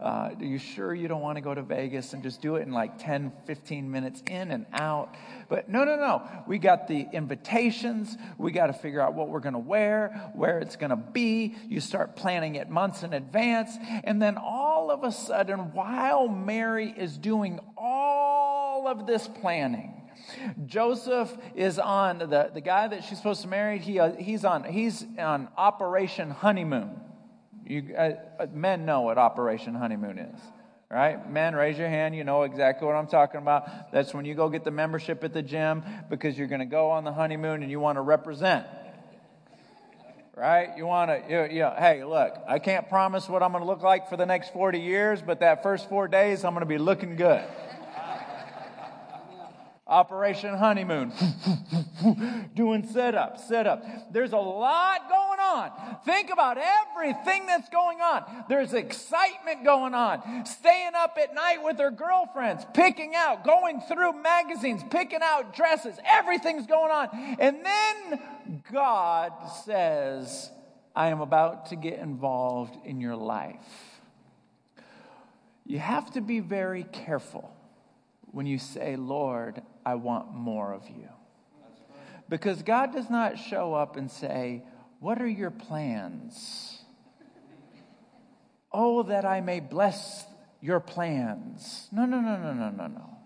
Uh, 0.00 0.30
are 0.36 0.44
you 0.44 0.58
sure 0.58 0.92
you 0.92 1.06
don't 1.06 1.20
want 1.20 1.36
to 1.36 1.40
go 1.40 1.54
to 1.54 1.62
Vegas 1.62 2.12
and 2.12 2.24
just 2.24 2.42
do 2.42 2.56
it 2.56 2.62
in 2.62 2.72
like 2.72 2.98
10, 2.98 3.30
15 3.46 3.88
minutes 3.88 4.20
in 4.28 4.50
and 4.50 4.66
out? 4.72 5.14
But 5.48 5.68
no, 5.68 5.84
no, 5.84 5.94
no. 5.94 6.28
We 6.48 6.58
got 6.58 6.88
the 6.88 7.06
invitations. 7.12 8.16
We 8.36 8.50
got 8.50 8.66
to 8.66 8.72
figure 8.72 9.00
out 9.00 9.14
what 9.14 9.28
we're 9.28 9.38
going 9.38 9.52
to 9.52 9.60
wear, 9.60 10.32
where 10.34 10.58
it's 10.58 10.74
going 10.74 10.90
to 10.90 10.96
be. 10.96 11.54
You 11.68 11.80
start 11.80 12.16
planning 12.16 12.56
it 12.56 12.68
months 12.68 13.04
in 13.04 13.12
advance. 13.12 13.76
And 14.02 14.20
then 14.20 14.36
all 14.36 14.57
of 14.98 15.04
a 15.04 15.12
sudden, 15.12 15.72
while 15.72 16.28
Mary 16.28 16.92
is 16.96 17.16
doing 17.16 17.60
all 17.76 18.86
of 18.86 19.06
this 19.06 19.28
planning, 19.28 19.98
Joseph 20.66 21.36
is 21.54 21.78
on 21.78 22.18
the, 22.18 22.50
the 22.52 22.60
guy 22.60 22.88
that 22.88 23.04
she's 23.04 23.18
supposed 23.18 23.42
to 23.42 23.48
marry. 23.48 23.78
He, 23.78 23.98
uh, 23.98 24.12
he's 24.12 24.44
on 24.44 24.64
he's 24.64 25.04
on 25.18 25.48
Operation 25.56 26.30
Honeymoon. 26.30 27.00
You 27.64 27.94
uh, 27.96 28.12
uh, 28.40 28.46
men 28.52 28.84
know 28.84 29.02
what 29.02 29.18
Operation 29.18 29.74
Honeymoon 29.74 30.18
is, 30.18 30.40
right? 30.90 31.30
Men, 31.30 31.54
raise 31.54 31.78
your 31.78 31.88
hand. 31.88 32.14
You 32.14 32.24
know 32.24 32.42
exactly 32.42 32.86
what 32.86 32.96
I'm 32.96 33.06
talking 33.06 33.40
about. 33.40 33.92
That's 33.92 34.12
when 34.14 34.24
you 34.24 34.34
go 34.34 34.48
get 34.48 34.64
the 34.64 34.70
membership 34.70 35.22
at 35.24 35.32
the 35.32 35.42
gym 35.42 35.82
because 36.08 36.38
you're 36.38 36.48
going 36.48 36.60
to 36.60 36.66
go 36.66 36.90
on 36.90 37.04
the 37.04 37.12
honeymoon 37.12 37.62
and 37.62 37.70
you 37.70 37.80
want 37.80 37.96
to 37.96 38.02
represent, 38.02 38.66
right? 40.38 40.70
You 40.76 40.86
want 40.86 41.10
to, 41.10 41.48
you, 41.52 41.68
hey, 41.78 42.04
look, 42.04 42.36
I 42.46 42.60
can't 42.60 42.88
promise 42.88 43.28
what 43.28 43.42
I'm 43.42 43.50
going 43.50 43.62
to 43.62 43.68
look 43.68 43.82
like 43.82 44.08
for 44.08 44.16
the 44.16 44.26
next 44.26 44.52
40 44.52 44.78
years, 44.78 45.20
but 45.20 45.40
that 45.40 45.62
first 45.62 45.88
four 45.88 46.06
days, 46.06 46.44
I'm 46.44 46.52
going 46.52 46.60
to 46.60 46.66
be 46.66 46.78
looking 46.78 47.16
good. 47.16 47.42
Operation 49.88 50.54
Honeymoon. 50.54 51.12
Doing 52.54 52.86
sit 52.86 53.14
up, 53.14 53.38
sit 53.38 53.66
up. 53.66 53.82
There's 54.12 54.32
a 54.32 54.38
lot 54.38 55.08
going 55.08 55.40
on. 55.40 55.96
Think 56.04 56.30
about 56.30 56.58
everything 56.58 57.46
that's 57.46 57.70
going 57.70 58.00
on. 58.00 58.44
There's 58.50 58.74
excitement 58.74 59.64
going 59.64 59.94
on. 59.94 60.44
Staying 60.44 60.92
up 60.94 61.16
at 61.20 61.34
night 61.34 61.64
with 61.64 61.78
their 61.78 61.90
girlfriends, 61.90 62.66
picking 62.74 63.14
out, 63.14 63.44
going 63.44 63.80
through 63.80 64.20
magazines, 64.22 64.82
picking 64.90 65.20
out 65.22 65.54
dresses. 65.56 65.96
Everything's 66.04 66.66
going 66.66 66.90
on. 66.90 67.08
And 67.38 67.64
then 67.64 68.20
God 68.70 69.32
says, 69.64 70.50
I 70.94 71.08
am 71.08 71.22
about 71.22 71.66
to 71.66 71.76
get 71.76 71.98
involved 71.98 72.76
in 72.84 73.00
your 73.00 73.16
life. 73.16 73.56
You 75.64 75.78
have 75.78 76.10
to 76.12 76.20
be 76.20 76.40
very 76.40 76.82
careful 76.82 77.54
when 78.32 78.46
you 78.46 78.58
say, 78.58 78.96
Lord, 78.96 79.62
I 79.84 79.94
want 79.94 80.34
more 80.34 80.72
of 80.72 80.88
you. 80.88 81.08
Because 82.28 82.62
God 82.62 82.92
does 82.92 83.08
not 83.08 83.38
show 83.38 83.74
up 83.74 83.96
and 83.96 84.10
say, 84.10 84.62
What 85.00 85.20
are 85.20 85.28
your 85.28 85.50
plans? 85.50 86.82
Oh, 88.70 89.02
that 89.04 89.24
I 89.24 89.40
may 89.40 89.60
bless 89.60 90.26
your 90.60 90.78
plans. 90.78 91.88
No, 91.90 92.04
no, 92.04 92.20
no, 92.20 92.36
no, 92.36 92.52
no, 92.52 92.70
no, 92.70 92.86
no. 92.86 93.18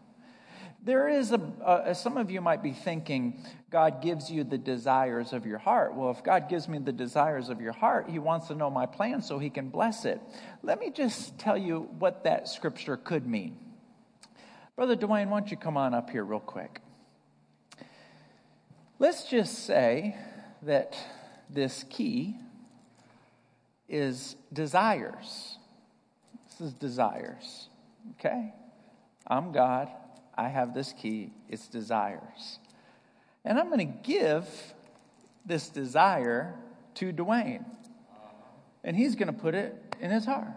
There 0.84 1.08
is 1.08 1.32
a, 1.32 1.94
some 1.94 2.16
of 2.16 2.30
you 2.30 2.40
might 2.40 2.62
be 2.62 2.72
thinking, 2.72 3.44
God 3.70 4.02
gives 4.02 4.30
you 4.30 4.42
the 4.42 4.58
desires 4.58 5.32
of 5.32 5.46
your 5.46 5.58
heart. 5.58 5.94
Well, 5.94 6.10
if 6.10 6.24
God 6.24 6.48
gives 6.48 6.68
me 6.68 6.78
the 6.78 6.92
desires 6.92 7.48
of 7.48 7.60
your 7.60 7.72
heart, 7.72 8.08
He 8.10 8.18
wants 8.18 8.48
to 8.48 8.56
know 8.56 8.68
my 8.68 8.86
plan 8.86 9.22
so 9.22 9.38
He 9.38 9.48
can 9.48 9.68
bless 9.68 10.04
it. 10.04 10.20
Let 10.62 10.80
me 10.80 10.90
just 10.90 11.38
tell 11.38 11.56
you 11.56 11.88
what 11.98 12.24
that 12.24 12.48
scripture 12.48 12.96
could 12.96 13.26
mean. 13.26 13.56
Brother 14.74 14.96
Dwayne, 14.96 15.28
why 15.28 15.40
don't 15.40 15.50
you 15.50 15.56
come 15.56 15.76
on 15.76 15.92
up 15.92 16.08
here 16.08 16.24
real 16.24 16.40
quick? 16.40 16.80
Let's 18.98 19.24
just 19.24 19.66
say 19.66 20.16
that 20.62 20.96
this 21.50 21.84
key 21.90 22.36
is 23.88 24.36
desires. 24.52 25.58
This 26.48 26.68
is 26.68 26.72
desires. 26.72 27.68
Okay? 28.12 28.54
I'm 29.26 29.52
God. 29.52 29.88
I 30.34 30.48
have 30.48 30.72
this 30.72 30.94
key. 30.94 31.32
It's 31.50 31.68
desires. 31.68 32.58
And 33.44 33.58
I'm 33.58 33.66
going 33.66 33.86
to 33.86 34.08
give 34.08 34.46
this 35.44 35.68
desire 35.68 36.54
to 36.94 37.12
Dwayne. 37.12 37.66
And 38.82 38.96
he's 38.96 39.16
going 39.16 39.26
to 39.26 39.38
put 39.38 39.54
it 39.54 39.74
in 40.00 40.10
his 40.10 40.24
heart. 40.24 40.54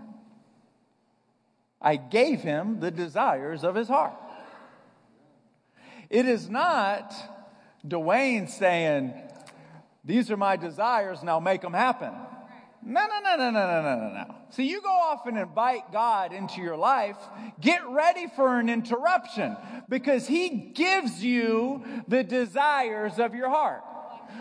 I 1.85 1.97
gave 1.97 2.41
him 2.41 2.79
the 2.79 2.89
desires 2.89 3.63
of 3.63 3.75
his 3.75 3.87
heart. 3.87 4.15
It 6.09 6.25
is 6.25 6.49
not 6.49 7.13
Dwayne 7.87 8.49
saying, 8.49 9.13
These 10.03 10.31
are 10.31 10.37
my 10.37 10.55
desires, 10.55 11.21
now 11.21 11.39
make 11.39 11.61
them 11.61 11.73
happen. 11.73 12.11
No, 12.83 13.05
no, 13.07 13.19
no, 13.19 13.35
no, 13.35 13.51
no, 13.51 13.81
no, 13.81 13.99
no, 13.99 14.13
no. 14.13 14.35
So 14.49 14.63
you 14.63 14.81
go 14.81 14.89
off 14.89 15.27
and 15.27 15.37
invite 15.37 15.91
God 15.91 16.33
into 16.33 16.61
your 16.61 16.77
life. 16.77 17.17
Get 17.61 17.81
ready 17.87 18.27
for 18.35 18.59
an 18.59 18.69
interruption 18.69 19.55
because 19.87 20.27
He 20.27 20.49
gives 20.49 21.23
you 21.23 21.83
the 22.07 22.23
desires 22.23 23.19
of 23.19 23.35
your 23.35 23.49
heart. 23.49 23.83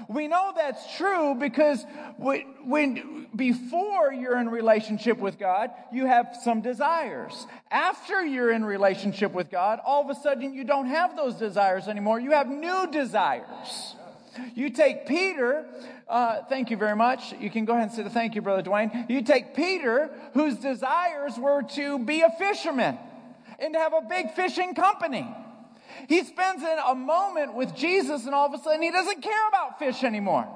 We 0.09 0.29
know 0.29 0.53
that's 0.55 0.97
true 0.97 1.35
because 1.35 1.85
when, 2.19 3.27
before 3.35 4.13
you're 4.13 4.39
in 4.39 4.49
relationship 4.49 5.19
with 5.19 5.39
God, 5.39 5.71
you 5.93 6.07
have 6.07 6.37
some 6.43 6.61
desires. 6.61 7.47
After 7.71 8.25
you're 8.25 8.51
in 8.51 8.65
relationship 8.65 9.33
with 9.33 9.51
God, 9.51 9.81
all 9.85 10.09
of 10.09 10.17
a 10.17 10.21
sudden 10.21 10.55
you 10.55 10.65
don't 10.65 10.87
have 10.87 11.17
those 11.17 11.35
desires 11.35 11.89
anymore. 11.89 12.21
You 12.21 12.33
have 12.33 12.49
new 12.49 12.89
desires. 12.91 13.97
You 14.55 14.71
take 14.71 15.07
Peter, 15.07 15.65
uh, 16.09 16.43
thank 16.49 16.71
you 16.71 16.77
very 16.77 16.97
much. 16.97 17.33
You 17.39 17.51
can 17.51 17.65
go 17.65 17.73
ahead 17.73 17.89
and 17.89 17.93
say 17.93 18.03
the 18.03 18.11
thank 18.11 18.35
you, 18.35 18.43
Brother 18.43 18.69
Dwayne. 18.69 19.09
You 19.09 19.23
take 19.23 19.55
Peter, 19.55 20.11
whose 20.35 20.57
desires 20.57 21.39
were 21.39 21.63
to 21.75 21.99
be 21.99 22.23
a 22.23 22.31
fisherman 22.31 22.99
and 23.59 23.75
to 23.75 23.79
have 23.79 23.93
a 23.93 24.03
big 24.03 24.33
fishing 24.33 24.75
company. 24.75 25.27
He 26.09 26.25
spends 26.25 26.63
a 26.63 26.95
moment 26.95 27.55
with 27.55 27.75
Jesus, 27.75 28.27
and 28.27 28.35
all 28.35 28.47
of 28.47 28.59
a 28.59 28.63
sudden, 28.63 28.83
he 28.83 28.91
doesn't 28.91 29.23
care 29.23 29.49
about 29.49 29.79
fish 29.79 30.05
anymore. 30.05 30.49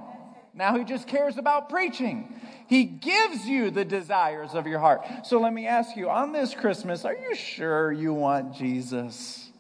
Now 0.55 0.77
he 0.77 0.85
just 0.85 1.07
cares 1.07 1.39
about 1.39 1.69
preaching. 1.69 2.41
He 2.67 2.85
gives 2.85 3.47
you 3.47 3.71
the 3.71 3.85
desires 3.85 4.55
of 4.55 4.67
your 4.67 4.81
heart. 4.81 5.07
So 5.25 5.39
let 5.41 5.53
me 5.53 5.67
ask 5.67 5.97
you 5.97 6.11
on 6.11 6.33
this 6.33 6.55
Christmas, 6.55 7.05
are 7.05 7.15
you 7.15 7.35
sure 7.35 7.93
you 7.93 8.13
want 8.13 8.55
Jesus? 8.55 9.51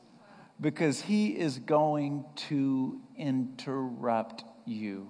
Because 0.61 1.00
he 1.00 1.28
is 1.28 1.58
going 1.58 2.25
to 2.49 3.00
interrupt 3.16 4.44
you. 4.66 5.08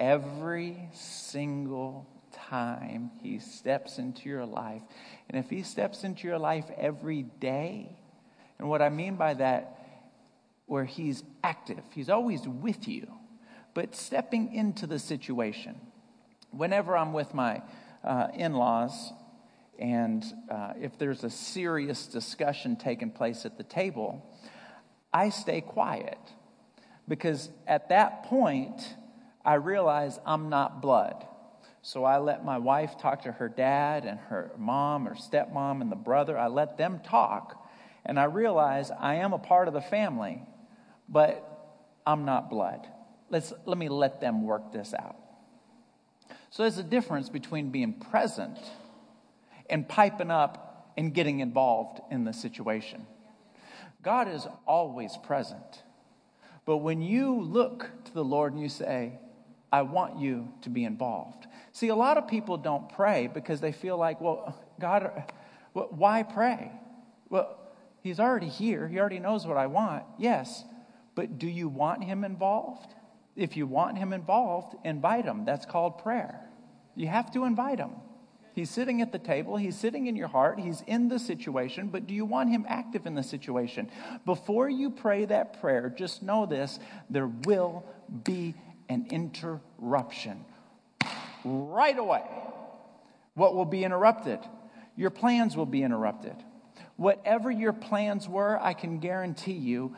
Every 0.00 0.88
single 0.92 2.08
time 2.32 3.10
he 3.20 3.38
steps 3.38 3.98
into 3.98 4.28
your 4.28 4.46
life. 4.46 4.82
And 5.28 5.38
if 5.38 5.50
he 5.50 5.62
steps 5.62 6.02
into 6.02 6.26
your 6.26 6.38
life 6.38 6.64
every 6.76 7.22
day, 7.22 7.98
and 8.62 8.70
what 8.70 8.80
I 8.80 8.90
mean 8.90 9.16
by 9.16 9.34
that, 9.34 9.76
where 10.66 10.84
he's 10.84 11.24
active, 11.42 11.82
he's 11.92 12.08
always 12.08 12.46
with 12.46 12.86
you, 12.86 13.10
but 13.74 13.96
stepping 13.96 14.54
into 14.54 14.86
the 14.86 15.00
situation. 15.00 15.80
Whenever 16.52 16.96
I'm 16.96 17.12
with 17.12 17.34
my 17.34 17.60
uh, 18.04 18.28
in 18.32 18.52
laws, 18.52 19.12
and 19.80 20.24
uh, 20.48 20.74
if 20.80 20.96
there's 20.96 21.24
a 21.24 21.30
serious 21.30 22.06
discussion 22.06 22.76
taking 22.76 23.10
place 23.10 23.44
at 23.44 23.58
the 23.58 23.64
table, 23.64 24.24
I 25.12 25.30
stay 25.30 25.60
quiet 25.60 26.20
because 27.08 27.50
at 27.66 27.88
that 27.88 28.22
point, 28.26 28.94
I 29.44 29.54
realize 29.54 30.20
I'm 30.24 30.50
not 30.50 30.80
blood. 30.80 31.26
So 31.82 32.04
I 32.04 32.18
let 32.18 32.44
my 32.44 32.58
wife 32.58 32.96
talk 32.96 33.22
to 33.22 33.32
her 33.32 33.48
dad 33.48 34.04
and 34.04 34.20
her 34.20 34.52
mom 34.56 35.08
or 35.08 35.16
stepmom 35.16 35.80
and 35.80 35.90
the 35.90 35.96
brother. 35.96 36.38
I 36.38 36.46
let 36.46 36.78
them 36.78 37.00
talk 37.04 37.58
and 38.04 38.18
I 38.18 38.24
realize 38.24 38.90
I 38.90 39.16
am 39.16 39.32
a 39.32 39.38
part 39.38 39.68
of 39.68 39.74
the 39.74 39.80
family, 39.80 40.42
but 41.08 41.48
I'm 42.06 42.24
not 42.24 42.50
blood. 42.50 42.86
Let's, 43.30 43.52
let 43.64 43.78
me 43.78 43.88
let 43.88 44.20
them 44.20 44.44
work 44.44 44.72
this 44.72 44.92
out. 44.94 45.16
So 46.50 46.64
there's 46.64 46.78
a 46.78 46.82
difference 46.82 47.28
between 47.28 47.70
being 47.70 47.94
present 47.94 48.58
and 49.70 49.88
piping 49.88 50.30
up 50.30 50.92
and 50.96 51.14
getting 51.14 51.40
involved 51.40 52.00
in 52.10 52.24
the 52.24 52.32
situation. 52.32 53.06
God 54.02 54.28
is 54.28 54.46
always 54.66 55.16
present. 55.16 55.82
But 56.64 56.78
when 56.78 57.00
you 57.00 57.40
look 57.40 57.88
to 58.04 58.12
the 58.12 58.24
Lord 58.24 58.52
and 58.52 58.60
you 58.60 58.68
say, 58.68 59.18
I 59.72 59.82
want 59.82 60.18
you 60.18 60.48
to 60.62 60.68
be 60.68 60.84
involved. 60.84 61.46
See, 61.72 61.88
a 61.88 61.96
lot 61.96 62.18
of 62.18 62.28
people 62.28 62.58
don't 62.58 62.90
pray 62.90 63.28
because 63.32 63.60
they 63.60 63.72
feel 63.72 63.96
like, 63.96 64.20
well, 64.20 64.54
God, 64.78 65.24
why 65.72 66.22
pray? 66.22 66.70
Well, 67.30 67.58
He's 68.02 68.18
already 68.18 68.48
here. 68.48 68.88
He 68.88 68.98
already 68.98 69.20
knows 69.20 69.46
what 69.46 69.56
I 69.56 69.66
want. 69.66 70.04
Yes. 70.18 70.64
But 71.14 71.38
do 71.38 71.46
you 71.46 71.68
want 71.68 72.04
him 72.04 72.24
involved? 72.24 72.94
If 73.36 73.56
you 73.56 73.66
want 73.66 73.98
him 73.98 74.12
involved, 74.12 74.74
invite 74.84 75.24
him. 75.24 75.44
That's 75.44 75.66
called 75.66 75.98
prayer. 75.98 76.40
You 76.94 77.06
have 77.08 77.30
to 77.32 77.44
invite 77.44 77.78
him. 77.78 77.92
He's 78.54 78.68
sitting 78.68 79.00
at 79.00 79.12
the 79.12 79.18
table, 79.18 79.56
he's 79.56 79.78
sitting 79.78 80.08
in 80.08 80.16
your 80.16 80.28
heart, 80.28 80.60
he's 80.60 80.82
in 80.86 81.08
the 81.08 81.18
situation, 81.18 81.88
but 81.88 82.06
do 82.06 82.12
you 82.12 82.26
want 82.26 82.50
him 82.50 82.66
active 82.68 83.06
in 83.06 83.14
the 83.14 83.22
situation? 83.22 83.90
Before 84.26 84.68
you 84.68 84.90
pray 84.90 85.24
that 85.24 85.58
prayer, 85.60 85.88
just 85.88 86.22
know 86.22 86.44
this 86.44 86.78
there 87.08 87.28
will 87.28 87.82
be 88.24 88.54
an 88.90 89.06
interruption 89.10 90.44
right 91.44 91.98
away. 91.98 92.24
What 93.34 93.54
will 93.54 93.64
be 93.64 93.84
interrupted? 93.84 94.40
Your 94.96 95.08
plans 95.08 95.56
will 95.56 95.64
be 95.64 95.82
interrupted. 95.82 96.36
Whatever 96.96 97.50
your 97.50 97.72
plans 97.72 98.28
were, 98.28 98.60
I 98.60 98.74
can 98.74 98.98
guarantee 98.98 99.52
you, 99.52 99.96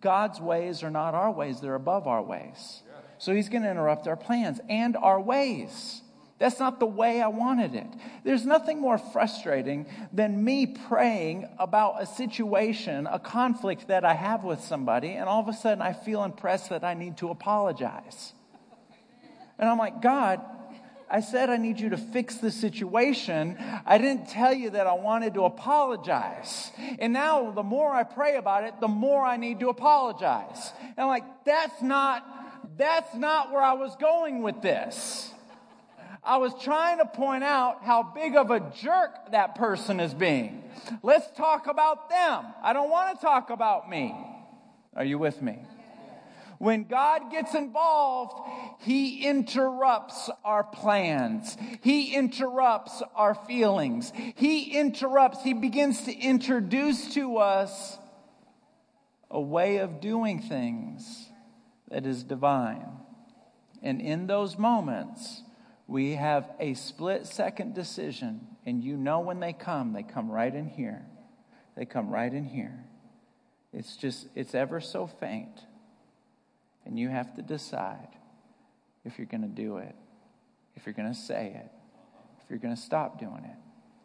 God's 0.00 0.40
ways 0.40 0.82
are 0.82 0.90
not 0.90 1.14
our 1.14 1.30
ways, 1.30 1.60
they're 1.60 1.74
above 1.74 2.06
our 2.06 2.22
ways. 2.22 2.82
So 3.18 3.34
He's 3.34 3.48
going 3.48 3.62
to 3.62 3.70
interrupt 3.70 4.06
our 4.06 4.16
plans 4.16 4.60
and 4.68 4.96
our 4.96 5.20
ways. 5.20 6.02
That's 6.38 6.58
not 6.58 6.80
the 6.80 6.86
way 6.86 7.22
I 7.22 7.28
wanted 7.28 7.74
it. 7.74 7.86
There's 8.22 8.44
nothing 8.44 8.78
more 8.78 8.98
frustrating 8.98 9.86
than 10.12 10.44
me 10.44 10.66
praying 10.66 11.48
about 11.58 12.02
a 12.02 12.06
situation, 12.06 13.06
a 13.06 13.18
conflict 13.18 13.88
that 13.88 14.04
I 14.04 14.12
have 14.12 14.44
with 14.44 14.60
somebody, 14.60 15.12
and 15.12 15.28
all 15.28 15.40
of 15.40 15.48
a 15.48 15.54
sudden 15.54 15.80
I 15.80 15.94
feel 15.94 16.22
impressed 16.24 16.68
that 16.68 16.84
I 16.84 16.92
need 16.92 17.16
to 17.18 17.30
apologize. 17.30 18.34
And 19.58 19.68
I'm 19.68 19.78
like, 19.78 20.02
God, 20.02 20.42
I 21.08 21.20
said 21.20 21.50
I 21.50 21.56
need 21.56 21.78
you 21.78 21.90
to 21.90 21.96
fix 21.96 22.36
the 22.36 22.50
situation. 22.50 23.56
I 23.86 23.98
didn't 23.98 24.28
tell 24.28 24.52
you 24.52 24.70
that 24.70 24.86
I 24.86 24.94
wanted 24.94 25.34
to 25.34 25.44
apologize. 25.44 26.72
And 26.98 27.12
now 27.12 27.50
the 27.52 27.62
more 27.62 27.92
I 27.92 28.02
pray 28.02 28.36
about 28.36 28.64
it, 28.64 28.80
the 28.80 28.88
more 28.88 29.24
I 29.24 29.36
need 29.36 29.60
to 29.60 29.68
apologize. 29.68 30.72
And 30.80 30.98
I'm 30.98 31.08
like, 31.08 31.44
that's 31.44 31.80
not 31.82 32.24
That's 32.76 33.14
not 33.14 33.52
where 33.52 33.62
I 33.62 33.72
was 33.72 33.96
going 33.96 34.42
with 34.42 34.60
this. 34.60 35.32
I 36.22 36.38
was 36.38 36.52
trying 36.60 36.98
to 36.98 37.06
point 37.06 37.44
out 37.44 37.84
how 37.84 38.02
big 38.02 38.36
of 38.36 38.50
a 38.50 38.60
jerk 38.82 39.30
that 39.30 39.54
person 39.54 40.00
is 40.00 40.12
being. 40.12 40.64
Let's 41.02 41.26
talk 41.36 41.68
about 41.68 42.10
them. 42.10 42.44
I 42.62 42.72
don't 42.72 42.90
want 42.90 43.16
to 43.16 43.24
talk 43.24 43.50
about 43.50 43.88
me. 43.88 44.14
Are 44.94 45.04
you 45.04 45.18
with 45.18 45.40
me? 45.40 45.58
When 46.58 46.84
God 46.84 47.30
gets 47.30 47.54
involved, 47.54 48.34
He 48.80 49.26
interrupts 49.26 50.30
our 50.44 50.64
plans. 50.64 51.56
He 51.82 52.14
interrupts 52.14 53.02
our 53.14 53.34
feelings. 53.34 54.12
He 54.34 54.78
interrupts, 54.78 55.42
He 55.42 55.54
begins 55.54 56.02
to 56.04 56.12
introduce 56.12 57.14
to 57.14 57.38
us 57.38 57.98
a 59.30 59.40
way 59.40 59.78
of 59.78 60.00
doing 60.00 60.40
things 60.40 61.28
that 61.88 62.06
is 62.06 62.22
divine. 62.22 62.86
And 63.82 64.00
in 64.00 64.26
those 64.26 64.58
moments, 64.58 65.42
we 65.86 66.14
have 66.14 66.50
a 66.58 66.74
split 66.74 67.26
second 67.26 67.74
decision, 67.74 68.46
and 68.64 68.82
you 68.82 68.96
know 68.96 69.20
when 69.20 69.40
they 69.40 69.52
come, 69.52 69.92
they 69.92 70.02
come 70.02 70.30
right 70.30 70.52
in 70.52 70.66
here. 70.66 71.06
They 71.76 71.84
come 71.84 72.10
right 72.10 72.32
in 72.32 72.44
here. 72.44 72.84
It's 73.72 73.96
just, 73.96 74.28
it's 74.34 74.54
ever 74.54 74.80
so 74.80 75.06
faint. 75.06 75.60
And 76.86 76.98
you 76.98 77.08
have 77.08 77.34
to 77.34 77.42
decide 77.42 78.08
if 79.04 79.18
you're 79.18 79.26
going 79.26 79.42
to 79.42 79.48
do 79.48 79.78
it, 79.78 79.94
if 80.76 80.86
you're 80.86 80.94
going 80.94 81.12
to 81.12 81.18
say 81.18 81.52
it, 81.54 81.70
if 82.42 82.50
you're 82.50 82.58
going 82.58 82.74
to 82.74 82.80
stop 82.80 83.18
doing 83.18 83.44
it, 83.44 83.56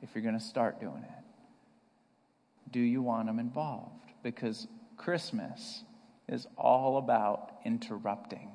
if 0.02 0.10
you're 0.16 0.24
going 0.24 0.38
to 0.38 0.44
start 0.44 0.80
doing 0.80 1.04
it. 1.04 2.72
Do 2.72 2.80
you 2.80 3.02
want 3.02 3.28
them 3.28 3.40
involved? 3.40 4.12
Because 4.24 4.68
Christmas 4.98 5.84
is 6.28 6.48
all 6.58 6.98
about 6.98 7.52
interrupting. 7.66 8.50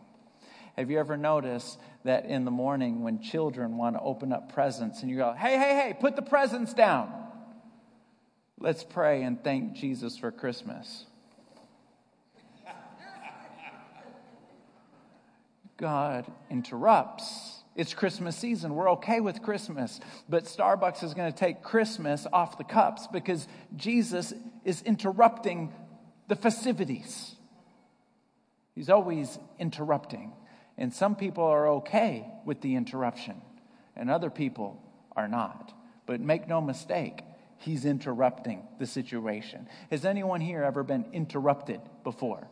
Have 0.76 0.90
you 0.90 0.99
ever 0.99 1.16
noticed 1.16 1.78
that 2.04 2.26
in 2.26 2.45
the 2.45 2.50
morning 2.50 3.02
when 3.02 3.23
children 3.23 3.78
want 3.78 3.97
to 3.97 4.02
open 4.02 4.33
up 4.33 4.52
presents 4.52 5.02
and 5.02 5.11
you 5.11 5.16
go, 5.16 5.33
hey, 5.33 5.59
hey, 5.59 5.75
hey, 5.75 5.97
put 5.99 6.16
the 6.16 6.23
presents 6.23 6.75
down? 6.75 7.12
Let's 8.59 8.85
pray 8.85 9.23
and 9.23 9.42
thank 9.42 9.75
Jesus 9.75 10.16
for 10.16 10.30
Christmas. 10.30 11.06
God 15.76 16.26
interrupts. 16.50 17.62
It's 17.75 17.92
Christmas 17.92 18.37
season. 18.37 18.75
We're 18.75 18.92
okay 18.92 19.21
with 19.21 19.42
Christmas. 19.42 20.00
But 20.28 20.45
Starbucks 20.45 21.04
is 21.04 21.12
going 21.12 21.30
to 21.30 21.38
take 21.38 21.62
Christmas 21.62 22.26
off 22.33 22.56
the 22.56 22.64
cups 22.64 23.06
because 23.06 23.47
Jesus 23.76 24.33
is 24.64 24.80
interrupting 24.83 25.75
the 26.28 26.37
festivities. 26.37 27.35
He's 28.75 28.88
always 28.88 29.38
interrupting. 29.59 30.33
And 30.78 30.92
some 30.92 31.16
people 31.16 31.45
are 31.45 31.68
okay 31.68 32.26
with 32.45 32.61
the 32.61 32.75
interruption, 32.75 33.40
and 33.95 34.11
other 34.11 34.28
people 34.28 34.83
are 35.16 35.28
not. 35.28 35.73
But 36.04 36.21
make 36.21 36.47
no 36.47 36.61
mistake, 36.61 37.23
he's 37.59 37.87
interrupting 37.87 38.66
the 38.78 38.87
situation. 38.87 39.68
Has 39.90 40.04
anyone 40.04 40.42
here 40.42 40.62
ever 40.62 40.83
been 40.83 41.06
interrupted 41.12 41.80
before? 42.04 42.47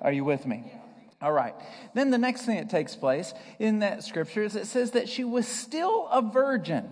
Are 0.00 0.12
you 0.12 0.24
with 0.24 0.46
me? 0.46 0.72
All 1.20 1.32
right. 1.32 1.54
Then 1.94 2.10
the 2.10 2.18
next 2.18 2.42
thing 2.42 2.56
that 2.56 2.70
takes 2.70 2.94
place 2.94 3.34
in 3.58 3.80
that 3.80 4.04
scripture 4.04 4.44
is 4.44 4.54
it 4.54 4.66
says 4.66 4.92
that 4.92 5.08
she 5.08 5.24
was 5.24 5.48
still 5.48 6.06
a 6.08 6.22
virgin. 6.22 6.88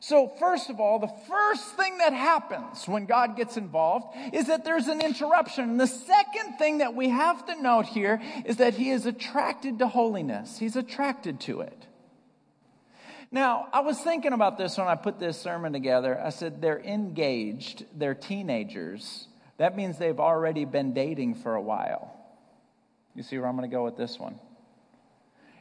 So, 0.00 0.28
first 0.38 0.70
of 0.70 0.78
all, 0.78 1.00
the 1.00 1.10
first 1.28 1.76
thing 1.76 1.98
that 1.98 2.12
happens 2.12 2.86
when 2.86 3.06
God 3.06 3.36
gets 3.36 3.56
involved 3.56 4.16
is 4.32 4.46
that 4.46 4.64
there's 4.64 4.86
an 4.86 5.00
interruption. 5.00 5.70
And 5.70 5.80
the 5.80 5.88
second 5.88 6.56
thing 6.56 6.78
that 6.78 6.94
we 6.94 7.08
have 7.08 7.44
to 7.46 7.60
note 7.60 7.86
here 7.86 8.20
is 8.44 8.58
that 8.58 8.74
He 8.74 8.90
is 8.90 9.06
attracted 9.06 9.80
to 9.80 9.88
holiness, 9.88 10.58
He's 10.58 10.76
attracted 10.76 11.40
to 11.40 11.62
it. 11.62 11.86
Now, 13.30 13.68
I 13.72 13.80
was 13.80 13.98
thinking 14.00 14.32
about 14.32 14.56
this 14.56 14.78
when 14.78 14.86
I 14.86 14.94
put 14.94 15.18
this 15.18 15.38
sermon 15.38 15.72
together. 15.72 16.18
I 16.18 16.30
said 16.30 16.62
they're 16.62 16.80
engaged, 16.80 17.84
they're 17.94 18.14
teenagers. 18.14 19.26
That 19.58 19.76
means 19.76 19.98
they've 19.98 20.20
already 20.20 20.64
been 20.64 20.94
dating 20.94 21.34
for 21.34 21.54
a 21.54 21.60
while. 21.60 22.17
You 23.14 23.22
see 23.22 23.38
where 23.38 23.48
I'm 23.48 23.56
going 23.56 23.68
to 23.68 23.74
go 23.74 23.84
with 23.84 23.96
this 23.96 24.18
one? 24.18 24.38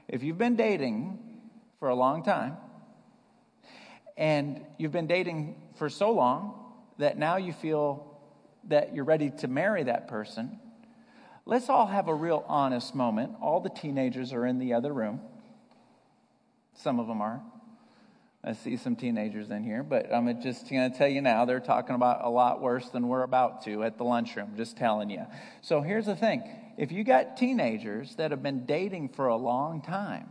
If 0.07 0.23
you've 0.23 0.37
been 0.37 0.55
dating 0.55 1.19
for 1.79 1.89
a 1.89 1.95
long 1.95 2.23
time, 2.23 2.57
and 4.17 4.65
you've 4.77 4.91
been 4.91 5.07
dating 5.07 5.61
for 5.75 5.89
so 5.89 6.11
long 6.11 6.53
that 6.97 7.17
now 7.17 7.37
you 7.37 7.53
feel 7.53 8.19
that 8.65 8.95
you're 8.95 9.05
ready 9.05 9.29
to 9.29 9.47
marry 9.47 9.83
that 9.83 10.07
person, 10.07 10.59
let's 11.45 11.69
all 11.69 11.87
have 11.87 12.07
a 12.07 12.13
real 12.13 12.43
honest 12.47 12.95
moment. 12.95 13.33
All 13.41 13.59
the 13.59 13.69
teenagers 13.69 14.33
are 14.33 14.45
in 14.45 14.59
the 14.59 14.73
other 14.73 14.91
room. 14.91 15.21
Some 16.75 16.99
of 16.99 17.07
them 17.07 17.21
are. 17.21 17.41
I 18.43 18.53
see 18.53 18.77
some 18.77 18.95
teenagers 18.95 19.51
in 19.51 19.63
here, 19.63 19.83
but 19.83 20.13
I'm 20.13 20.41
just 20.41 20.69
going 20.69 20.91
to 20.91 20.97
tell 20.97 21.07
you 21.07 21.21
now, 21.21 21.45
they're 21.45 21.59
talking 21.59 21.95
about 21.95 22.23
a 22.23 22.29
lot 22.29 22.61
worse 22.61 22.87
than 22.89 23.07
we're 23.07 23.23
about 23.23 23.63
to 23.65 23.83
at 23.83 23.97
the 23.97 24.03
lunchroom, 24.03 24.53
just 24.55 24.77
telling 24.77 25.09
you. 25.09 25.25
So 25.61 25.81
here's 25.81 26.05
the 26.05 26.15
thing 26.15 26.43
if 26.77 26.91
you 26.91 27.03
got 27.03 27.37
teenagers 27.37 28.15
that 28.15 28.31
have 28.31 28.43
been 28.43 28.65
dating 28.65 29.09
for 29.09 29.27
a 29.27 29.35
long 29.35 29.81
time, 29.81 30.29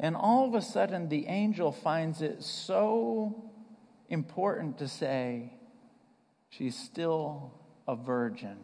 and 0.00 0.16
all 0.16 0.48
of 0.48 0.54
a 0.54 0.62
sudden 0.62 1.08
the 1.08 1.26
angel 1.26 1.70
finds 1.70 2.22
it 2.22 2.42
so 2.42 3.50
important 4.08 4.78
to 4.78 4.88
say, 4.88 5.52
she's 6.48 6.76
still 6.76 7.52
a 7.86 7.94
virgin. 7.94 8.56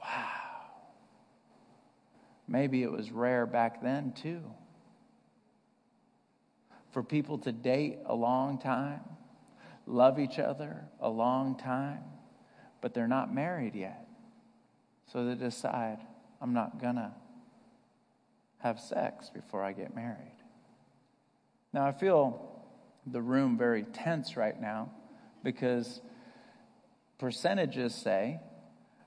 Wow. 0.00 0.22
Maybe 2.46 2.82
it 2.84 2.92
was 2.92 3.10
rare 3.10 3.46
back 3.46 3.82
then 3.82 4.12
too. 4.12 4.42
For 6.92 7.02
people 7.02 7.38
to 7.38 7.52
date 7.52 7.98
a 8.06 8.14
long 8.14 8.58
time, 8.58 9.00
love 9.86 10.18
each 10.18 10.38
other 10.38 10.84
a 11.00 11.10
long 11.10 11.58
time, 11.58 12.04
but 12.80 12.94
they're 12.94 13.08
not 13.08 13.34
married 13.34 13.74
yet. 13.74 14.05
So 15.12 15.24
they 15.24 15.34
decide, 15.34 15.98
I'm 16.40 16.52
not 16.52 16.80
going 16.80 16.96
to 16.96 17.12
have 18.58 18.80
sex 18.80 19.30
before 19.30 19.62
I 19.62 19.72
get 19.72 19.94
married. 19.94 20.36
Now, 21.72 21.86
I 21.86 21.92
feel 21.92 22.64
the 23.06 23.22
room 23.22 23.56
very 23.56 23.84
tense 23.84 24.36
right 24.36 24.60
now 24.60 24.90
because 25.44 26.00
percentages 27.18 27.94
say 27.94 28.40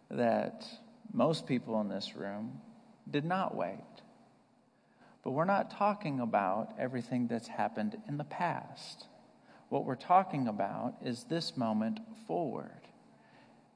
that 0.09 0.65
most 1.11 1.45
people 1.45 1.81
in 1.81 1.89
this 1.89 2.15
room 2.15 2.61
did 3.09 3.25
not 3.25 3.55
wait. 3.55 3.79
But 5.23 5.31
we're 5.31 5.45
not 5.45 5.71
talking 5.71 6.19
about 6.19 6.73
everything 6.79 7.27
that's 7.27 7.47
happened 7.47 7.97
in 8.07 8.17
the 8.17 8.23
past. 8.23 9.05
What 9.69 9.85
we're 9.85 9.95
talking 9.95 10.47
about 10.47 10.95
is 11.03 11.25
this 11.25 11.57
moment 11.57 11.99
forward. 12.25 12.88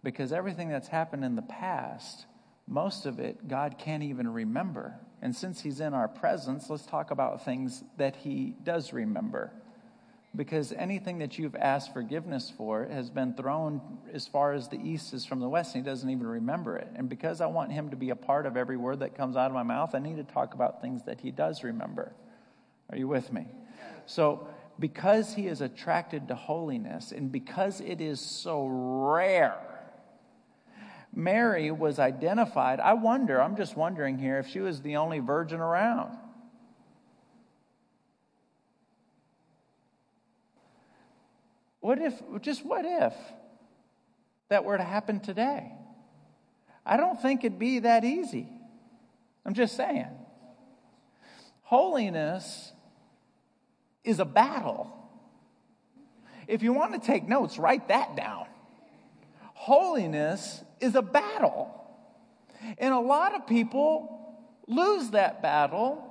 Because 0.04 0.34
everything 0.34 0.70
that's 0.70 0.90
happened 0.90 1.24
in 1.24 1.36
the 1.36 1.42
past, 1.42 2.26
most 2.68 3.06
of 3.06 3.20
it, 3.20 3.48
God 3.48 3.78
can't 3.78 4.04
even 4.04 4.28
remember. 4.28 4.96
And 5.22 5.34
since 5.34 5.62
He's 5.62 5.80
in 5.80 5.94
our 5.94 6.10
presence, 6.10 6.70
let's 6.70 6.86
talk 6.86 7.12
about 7.12 7.46
things 7.46 7.84
that 7.98 8.18
He 8.18 8.56
does 8.64 8.92
remember. 8.92 9.54
Because 10.36 10.74
anything 10.74 11.20
that 11.20 11.38
you've 11.38 11.56
asked 11.56 11.94
forgiveness 11.94 12.52
for 12.58 12.86
has 12.86 13.10
been 13.10 13.36
thrown 13.36 13.80
as 14.12 14.28
far 14.28 14.54
as 14.54 14.68
the 14.68 14.82
east 14.82 15.14
is 15.14 15.26
from 15.26 15.40
the 15.40 15.48
west, 15.48 15.76
and 15.76 15.86
He 15.86 15.90
doesn't 15.90 16.10
even 16.10 16.28
remember 16.28 16.76
it. 16.76 16.90
And 16.96 17.08
because 17.08 17.40
I 17.40 17.46
want 17.46 17.72
Him 17.72 17.90
to 17.92 17.96
be 17.96 18.10
a 18.10 18.16
part 18.16 18.46
of 18.46 18.58
every 18.58 18.76
word 18.76 19.00
that 19.00 19.16
comes 19.16 19.38
out 19.38 19.48
of 19.48 19.54
my 19.54 19.64
mouth, 19.64 19.96
I 19.96 20.00
need 20.00 20.18
to 20.18 20.24
talk 20.24 20.54
about 20.54 20.82
things 20.82 21.04
that 21.04 21.22
He 21.22 21.32
does 21.32 21.64
remember. 21.64 22.12
Are 22.90 22.98
you 22.98 23.08
with 23.08 23.32
me? 23.32 23.48
So, 24.06 24.48
because 24.80 25.34
He 25.34 25.48
is 25.48 25.62
attracted 25.62 26.28
to 26.28 26.36
holiness, 26.36 27.14
and 27.14 27.32
because 27.32 27.80
it 27.80 28.02
is 28.02 28.20
so 28.20 28.66
rare 28.66 29.56
Mary 31.16 31.70
was 31.72 32.00
identified. 32.00 32.80
I 32.80 32.94
wonder, 32.94 33.42
I'm 33.42 33.56
just 33.56 33.78
wondering 33.78 34.18
here, 34.18 34.40
if 34.40 34.48
she 34.48 34.60
was 34.60 34.82
the 34.82 34.98
only 34.98 35.20
virgin 35.20 35.60
around. 35.60 36.18
What 41.80 42.00
if, 42.00 42.22
just 42.42 42.66
what 42.66 42.86
if 42.86 43.14
that 44.50 44.64
were 44.64 44.78
to 44.78 44.84
happen 44.84 45.20
today? 45.20 45.72
I 46.86 46.98
don't 46.98 47.22
think 47.22 47.44
it'd 47.44 47.60
be 47.60 47.80
that 47.80 48.04
easy. 48.04 48.50
I'm 49.46 49.54
just 49.54 49.76
saying. 49.76 50.08
Holiness 51.64 52.72
is 54.04 54.20
a 54.20 54.26
battle. 54.26 54.92
If 56.48 56.64
you 56.64 56.74
want 56.74 56.94
to 56.94 57.06
take 57.06 57.28
notes, 57.28 57.58
write 57.58 57.90
that 57.90 58.16
down. 58.16 58.48
Holiness 59.54 60.64
is 60.84 60.96
a 60.96 61.02
battle. 61.02 61.70
And 62.78 62.94
a 62.94 63.00
lot 63.00 63.34
of 63.36 63.48
people 63.48 64.38
lose 64.68 65.10
that 65.12 65.42
battle 65.42 66.10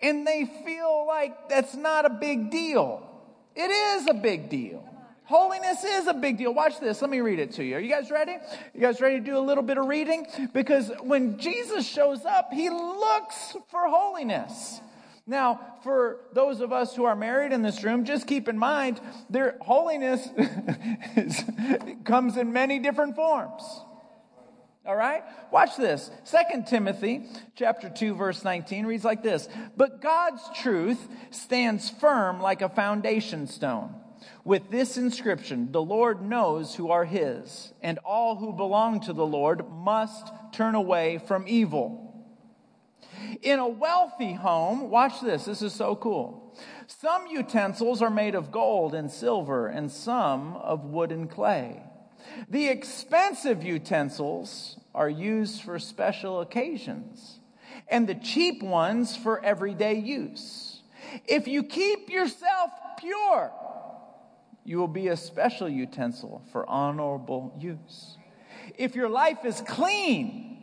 and 0.00 0.26
they 0.26 0.44
feel 0.64 1.06
like 1.06 1.48
that's 1.48 1.74
not 1.74 2.04
a 2.04 2.10
big 2.10 2.50
deal. 2.50 3.08
It 3.54 3.70
is 3.70 4.08
a 4.08 4.14
big 4.14 4.50
deal. 4.50 4.88
Holiness 5.24 5.82
is 5.82 6.06
a 6.06 6.12
big 6.12 6.36
deal. 6.36 6.52
Watch 6.52 6.80
this. 6.80 7.00
Let 7.00 7.10
me 7.10 7.20
read 7.20 7.38
it 7.38 7.52
to 7.52 7.64
you. 7.64 7.76
Are 7.76 7.80
you 7.80 7.88
guys 7.88 8.10
ready? 8.10 8.36
You 8.74 8.80
guys 8.80 9.00
ready 9.00 9.18
to 9.18 9.24
do 9.24 9.38
a 9.38 9.40
little 9.40 9.62
bit 9.62 9.78
of 9.78 9.86
reading? 9.86 10.26
Because 10.52 10.90
when 11.02 11.38
Jesus 11.38 11.86
shows 11.88 12.26
up, 12.26 12.52
he 12.52 12.68
looks 12.68 13.56
for 13.70 13.88
holiness. 13.88 14.80
Now, 15.26 15.78
for 15.82 16.20
those 16.34 16.60
of 16.60 16.72
us 16.72 16.94
who 16.94 17.04
are 17.04 17.16
married 17.16 17.52
in 17.52 17.62
this 17.62 17.82
room, 17.82 18.04
just 18.04 18.26
keep 18.26 18.46
in 18.46 18.58
mind 18.58 19.00
their 19.30 19.56
holiness 19.60 20.28
comes 22.04 22.36
in 22.36 22.52
many 22.52 22.78
different 22.78 23.16
forms. 23.16 23.62
All 24.86 24.96
right? 24.96 25.22
Watch 25.50 25.78
this. 25.78 26.10
Second 26.24 26.66
Timothy 26.66 27.24
chapter 27.56 27.88
2 27.88 28.16
verse 28.16 28.44
19 28.44 28.84
reads 28.84 29.04
like 29.04 29.22
this. 29.22 29.48
But 29.76 30.02
God's 30.02 30.42
truth 30.60 31.08
stands 31.30 31.88
firm 31.88 32.40
like 32.40 32.60
a 32.60 32.68
foundation 32.68 33.46
stone. 33.46 33.94
With 34.44 34.70
this 34.70 34.98
inscription, 34.98 35.72
the 35.72 35.82
Lord 35.82 36.22
knows 36.22 36.74
who 36.74 36.90
are 36.90 37.04
his, 37.06 37.72
and 37.82 37.98
all 38.04 38.36
who 38.36 38.52
belong 38.52 39.00
to 39.00 39.14
the 39.14 39.26
Lord 39.26 39.70
must 39.70 40.30
turn 40.52 40.74
away 40.74 41.18
from 41.26 41.48
evil. 41.48 42.03
In 43.42 43.58
a 43.58 43.68
wealthy 43.68 44.32
home, 44.32 44.90
watch 44.90 45.20
this, 45.20 45.44
this 45.44 45.62
is 45.62 45.72
so 45.72 45.96
cool. 45.96 46.56
Some 46.86 47.26
utensils 47.26 48.02
are 48.02 48.10
made 48.10 48.34
of 48.34 48.50
gold 48.50 48.94
and 48.94 49.10
silver, 49.10 49.66
and 49.68 49.90
some 49.90 50.56
of 50.56 50.84
wood 50.84 51.12
and 51.12 51.30
clay. 51.30 51.82
The 52.48 52.68
expensive 52.68 53.62
utensils 53.62 54.78
are 54.94 55.08
used 55.08 55.62
for 55.62 55.78
special 55.78 56.40
occasions, 56.40 57.40
and 57.88 58.06
the 58.06 58.14
cheap 58.14 58.62
ones 58.62 59.16
for 59.16 59.44
everyday 59.44 59.94
use. 59.98 60.82
If 61.26 61.46
you 61.46 61.62
keep 61.62 62.08
yourself 62.08 62.70
pure, 62.98 63.52
you 64.64 64.78
will 64.78 64.88
be 64.88 65.08
a 65.08 65.16
special 65.16 65.68
utensil 65.68 66.42
for 66.50 66.68
honorable 66.68 67.54
use. 67.60 68.16
If 68.78 68.94
your 68.94 69.08
life 69.08 69.44
is 69.44 69.60
clean, 69.60 70.54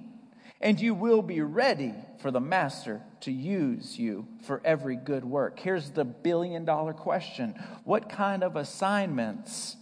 and 0.59 0.79
you 0.79 0.93
will 0.93 1.21
be 1.21 1.41
ready 1.41 1.93
for 2.21 2.31
the 2.31 2.39
master 2.39 3.01
to 3.21 3.31
use 3.31 3.97
you 3.97 4.27
for 4.43 4.61
every 4.63 4.95
good 4.95 5.25
work. 5.25 5.59
Here's 5.59 5.91
the 5.91 6.05
billion 6.05 6.65
dollar 6.65 6.93
question 6.93 7.55
What 7.83 8.09
kind 8.09 8.43
of 8.43 8.55
assignments 8.55 9.77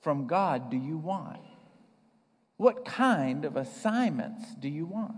from 0.00 0.26
God 0.26 0.70
do 0.70 0.76
you 0.76 0.98
want? 0.98 1.40
What 2.56 2.84
kind 2.84 3.44
of 3.44 3.56
assignments 3.56 4.54
do 4.56 4.68
you 4.68 4.84
want? 4.84 5.16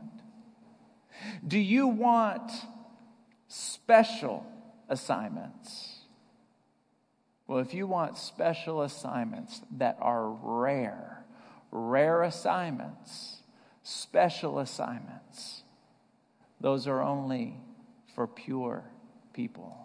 Do 1.46 1.59
you 1.59 1.88
want 1.88 2.53
special 3.49 4.46
assignments? 4.88 5.96
Well, 7.46 7.59
if 7.59 7.75
you 7.75 7.87
want 7.87 8.16
special 8.16 8.83
assignments 8.83 9.61
that 9.79 9.96
are 10.01 10.31
rare, 10.31 11.25
rare 11.73 12.23
assignments, 12.23 13.42
special 13.83 14.61
assignments, 14.61 15.62
those 16.61 16.87
are 16.87 17.03
only 17.03 17.55
for 18.14 18.27
pure 18.27 18.85
people. 19.33 19.77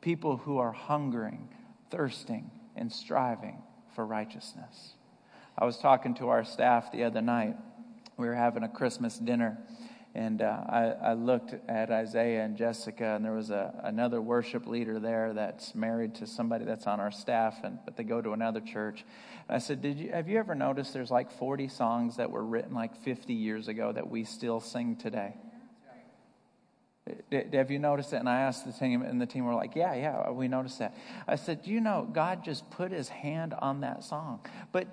People 0.00 0.36
who 0.36 0.58
are 0.58 0.72
hungering, 0.72 1.48
thirsting, 1.90 2.50
and 2.76 2.92
striving 2.92 3.62
for 3.94 4.06
righteousness. 4.06 4.94
I 5.56 5.64
was 5.64 5.78
talking 5.78 6.14
to 6.14 6.28
our 6.28 6.44
staff 6.44 6.92
the 6.92 7.04
other 7.04 7.20
night. 7.20 7.56
We 8.16 8.26
were 8.26 8.34
having 8.34 8.62
a 8.62 8.68
Christmas 8.68 9.18
dinner, 9.18 9.58
and 10.14 10.42
uh, 10.42 10.64
I, 10.68 10.82
I, 10.84 11.12
looked 11.14 11.54
at 11.68 11.90
Isaiah 11.90 12.44
and 12.44 12.56
Jessica, 12.56 13.14
and 13.14 13.24
there 13.24 13.32
was 13.32 13.50
a, 13.50 13.80
another 13.84 14.20
worship 14.20 14.66
leader 14.66 14.98
there 14.98 15.32
that's 15.32 15.74
married 15.74 16.16
to 16.16 16.26
somebody 16.26 16.64
that's 16.64 16.86
on 16.86 16.98
our 16.98 17.12
staff, 17.12 17.58
and, 17.62 17.78
but 17.84 17.96
they 17.96 18.04
go 18.04 18.20
to 18.20 18.32
another 18.32 18.60
church. 18.60 19.04
And 19.48 19.56
I 19.56 19.58
said, 19.58 19.82
Did 19.82 19.98
you, 19.98 20.12
Have 20.12 20.28
you 20.28 20.38
ever 20.38 20.54
noticed 20.54 20.92
there's 20.92 21.10
like 21.10 21.30
40 21.30 21.68
songs 21.68 22.16
that 22.16 22.30
were 22.30 22.44
written 22.44 22.74
like 22.74 22.96
50 23.02 23.34
years 23.34 23.68
ago 23.68 23.92
that 23.92 24.08
we 24.08 24.24
still 24.24 24.60
sing 24.60 24.96
today? 24.96 25.34
Have 27.52 27.70
you 27.70 27.78
noticed 27.78 28.10
that? 28.12 28.20
And 28.20 28.28
I 28.28 28.40
asked 28.40 28.66
the 28.66 28.72
team, 28.72 29.02
and 29.02 29.20
the 29.20 29.26
team 29.26 29.44
were 29.44 29.54
like, 29.54 29.74
Yeah, 29.76 29.94
yeah, 29.94 30.30
we 30.30 30.48
noticed 30.48 30.78
that. 30.78 30.96
I 31.26 31.36
said, 31.36 31.60
you 31.64 31.80
know, 31.80 32.08
God 32.10 32.44
just 32.44 32.70
put 32.70 32.92
his 32.92 33.08
hand 33.08 33.54
on 33.54 33.80
that 33.80 34.04
song. 34.04 34.40
But 34.72 34.86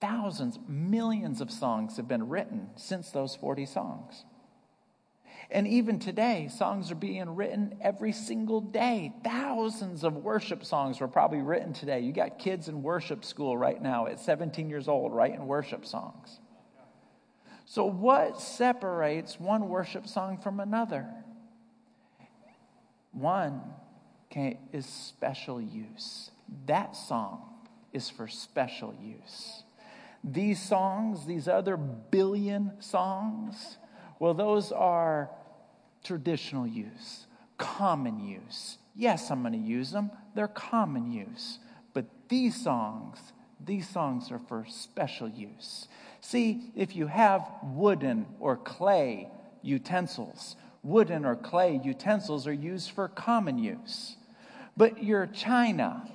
thousands, 0.00 0.58
millions 0.68 1.40
of 1.40 1.50
songs 1.50 1.96
have 1.96 2.08
been 2.08 2.28
written 2.28 2.70
since 2.76 3.10
those 3.10 3.36
40 3.36 3.66
songs. 3.66 4.24
And 5.52 5.66
even 5.66 5.98
today, 5.98 6.48
songs 6.48 6.92
are 6.92 6.96
being 6.96 7.34
written 7.34 7.76
every 7.80 8.12
single 8.12 8.60
day. 8.60 9.12
Thousands 9.24 10.04
of 10.04 10.16
worship 10.16 10.64
songs 10.64 11.00
were 11.00 11.08
probably 11.08 11.40
written 11.40 11.72
today. 11.72 12.00
You 12.00 12.12
got 12.12 12.38
kids 12.38 12.68
in 12.68 12.82
worship 12.82 13.24
school 13.24 13.58
right 13.58 13.80
now 13.82 14.06
at 14.06 14.20
17 14.20 14.70
years 14.70 14.86
old 14.86 15.12
writing 15.12 15.46
worship 15.46 15.84
songs. 15.84 16.38
So, 17.70 17.84
what 17.84 18.40
separates 18.40 19.38
one 19.38 19.68
worship 19.68 20.08
song 20.08 20.38
from 20.38 20.58
another? 20.58 21.06
One 23.12 23.62
is 24.72 24.84
special 24.86 25.60
use. 25.60 26.32
That 26.66 26.96
song 26.96 27.44
is 27.92 28.10
for 28.10 28.26
special 28.26 28.92
use. 29.00 29.62
These 30.24 30.60
songs, 30.60 31.26
these 31.26 31.46
other 31.46 31.76
billion 31.76 32.72
songs, 32.80 33.78
well, 34.18 34.34
those 34.34 34.72
are 34.72 35.30
traditional 36.02 36.66
use, 36.66 37.28
common 37.56 38.18
use. 38.18 38.78
Yes, 38.96 39.30
I'm 39.30 39.42
going 39.42 39.52
to 39.52 39.58
use 39.60 39.92
them. 39.92 40.10
They're 40.34 40.48
common 40.48 41.12
use. 41.12 41.60
But 41.94 42.06
these 42.28 42.60
songs, 42.60 43.20
these 43.64 43.88
songs 43.88 44.32
are 44.32 44.40
for 44.40 44.66
special 44.68 45.28
use. 45.28 45.86
See, 46.20 46.72
if 46.76 46.94
you 46.94 47.06
have 47.06 47.46
wooden 47.62 48.26
or 48.38 48.56
clay 48.56 49.28
utensils, 49.62 50.56
wooden 50.82 51.24
or 51.24 51.36
clay 51.36 51.80
utensils 51.82 52.46
are 52.46 52.52
used 52.52 52.90
for 52.90 53.08
common 53.08 53.58
use. 53.58 54.16
But 54.76 55.02
your 55.02 55.26
china, 55.26 56.08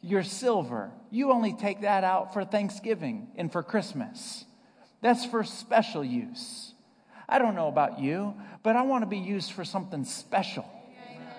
your 0.00 0.22
silver, 0.22 0.90
you 1.10 1.32
only 1.32 1.54
take 1.54 1.82
that 1.82 2.04
out 2.04 2.32
for 2.32 2.44
Thanksgiving 2.44 3.28
and 3.36 3.50
for 3.50 3.62
Christmas. 3.62 4.44
That's 5.00 5.24
for 5.24 5.44
special 5.44 6.04
use. 6.04 6.74
I 7.28 7.38
don't 7.38 7.54
know 7.54 7.68
about 7.68 8.00
you, 8.00 8.34
but 8.62 8.76
I 8.76 8.82
want 8.82 9.02
to 9.02 9.08
be 9.08 9.18
used 9.18 9.52
for 9.52 9.64
something 9.64 10.04
special. 10.04 10.68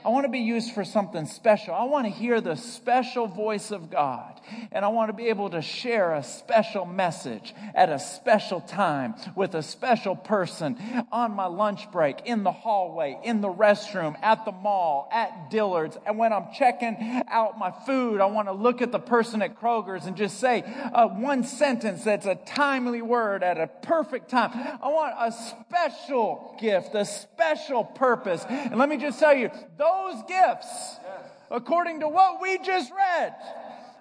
I 0.06 0.10
want 0.10 0.26
to 0.26 0.32
be 0.32 0.40
used 0.40 0.74
for 0.74 0.84
something 0.84 1.26
special. 1.26 1.74
I 1.74 1.86
want 1.86 2.06
to 2.06 2.12
hear 2.12 2.42
the 2.42 2.56
special 2.56 3.28
voice 3.28 3.72
of 3.72 3.90
God. 3.90 4.42
And 4.74 4.84
I 4.84 4.90
want 4.90 5.10
to 5.10 5.14
be 5.14 5.28
able 5.28 5.50
to 5.52 5.62
share 5.62 6.14
a 6.14 6.24
special 6.24 6.86
message 6.86 7.56
at 7.74 7.90
a 7.90 7.98
special 7.98 8.60
time 8.60 9.16
with 9.36 9.56
a 9.56 9.64
special 9.64 10.16
person 10.16 10.78
on 11.12 11.32
my 11.32 11.46
lunch 11.46 11.90
break, 11.92 12.22
in 12.26 12.44
the 12.44 12.52
hallway, 12.52 13.18
in 13.24 13.40
the 13.40 13.48
restroom, 13.48 14.22
at 14.22 14.44
the 14.44 14.52
mall, 14.52 15.08
at 15.12 15.50
Dillard's. 15.50 15.98
And 16.06 16.18
when 16.18 16.34
I'm 16.34 16.48
checking 16.54 17.24
out 17.30 17.58
my 17.58 17.72
food, 17.86 18.20
I 18.20 18.26
want 18.26 18.50
to 18.50 18.54
look 18.54 18.82
at 18.82 18.92
the 18.92 19.00
person 19.00 19.42
at 19.42 19.60
Kroger's 19.60 20.06
and 20.06 20.18
just 20.18 20.40
say 20.40 20.64
uh, 20.94 21.08
one 21.08 21.44
sentence 21.44 22.04
that's 22.04 22.26
a 22.26 22.36
timely 22.36 23.02
word 23.02 23.44
at 23.44 23.58
a 23.58 23.68
perfect 23.68 24.30
time. 24.30 24.52
I 24.54 24.90
want 24.90 25.16
a 25.18 25.32
special 25.32 26.58
gift, 26.60 26.94
a 26.94 27.06
special 27.06 27.86
purpose. 27.86 28.46
And 28.50 28.78
let 28.78 28.90
me 28.90 28.98
just 28.98 29.20
tell 29.20 29.34
you, 29.34 29.50
those 29.78 29.93
those 29.94 30.24
gifts, 30.28 30.98
according 31.52 32.00
to 32.02 32.08
what 32.08 32.42
we 32.42 32.58
just 32.60 32.92
read, 32.92 33.36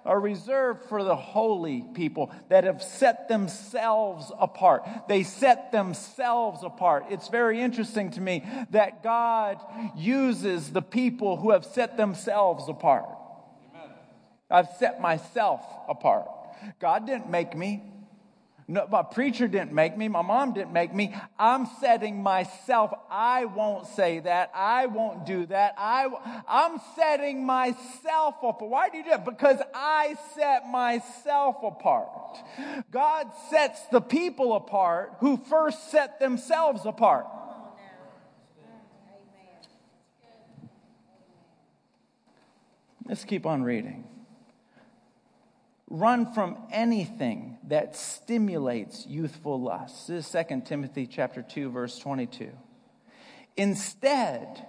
are 0.05 0.19
reserved 0.19 0.89
for 0.89 1.03
the 1.03 1.15
holy 1.15 1.85
people 1.93 2.31
that 2.49 2.65
have 2.65 2.83
set 2.83 3.29
themselves 3.29 4.31
apart. 4.37 4.85
They 5.07 5.23
set 5.23 5.71
themselves 5.71 6.63
apart. 6.63 7.05
It's 7.09 7.29
very 7.29 7.61
interesting 7.61 8.11
to 8.11 8.21
me 8.21 8.43
that 8.71 9.01
God 9.01 9.59
uses 9.95 10.71
the 10.71 10.81
people 10.81 11.37
who 11.37 11.51
have 11.51 11.65
set 11.65 11.95
themselves 11.95 12.67
apart. 12.67 13.05
Amen. 13.73 13.95
I've 14.49 14.69
set 14.77 14.99
myself 14.99 15.61
apart. 15.87 16.27
God 16.79 17.05
didn't 17.07 17.29
make 17.29 17.55
me. 17.55 17.83
No, 18.67 18.87
my 18.89 19.03
preacher 19.03 19.47
didn't 19.47 19.73
make 19.73 19.97
me. 19.97 20.07
My 20.07 20.21
mom 20.21 20.53
didn't 20.53 20.71
make 20.71 20.93
me. 20.93 21.13
I'm 21.37 21.67
setting 21.81 22.23
myself. 22.23 22.93
I 23.09 23.45
won't 23.45 23.87
say 23.87 24.19
that. 24.19 24.51
I 24.55 24.85
won't 24.85 25.25
do 25.25 25.45
that. 25.47 25.75
I, 25.77 26.07
I'm 26.47 26.79
setting 26.95 27.45
myself 27.45 28.35
up. 28.41 28.61
Why 28.61 28.89
do 28.89 28.97
you 28.97 29.03
do 29.03 29.09
that? 29.09 29.25
Because 29.25 29.59
I 29.73 30.15
set 30.33 30.69
myself 30.69 31.57
apart. 31.61 32.37
God 32.89 33.27
sets 33.49 33.81
the 33.91 33.99
people 33.99 34.55
apart 34.55 35.15
who 35.19 35.35
first 35.35 35.91
set 35.91 36.19
themselves 36.21 36.85
apart. 36.85 37.27
Let's 43.05 43.25
keep 43.25 43.45
on 43.45 43.63
reading. 43.63 44.07
Run 45.89 46.33
from 46.33 46.57
anything 46.71 47.52
that 47.67 47.95
stimulates 47.95 49.05
youthful 49.05 49.61
lust. 49.61 50.07
This 50.07 50.33
is 50.33 50.45
2 50.49 50.61
Timothy 50.65 51.07
chapter 51.07 51.41
2 51.41 51.69
verse 51.69 51.97
22. 51.99 52.51
Instead, 53.55 54.65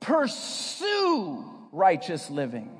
pursue 0.00 1.44
righteous 1.70 2.30
living, 2.30 2.70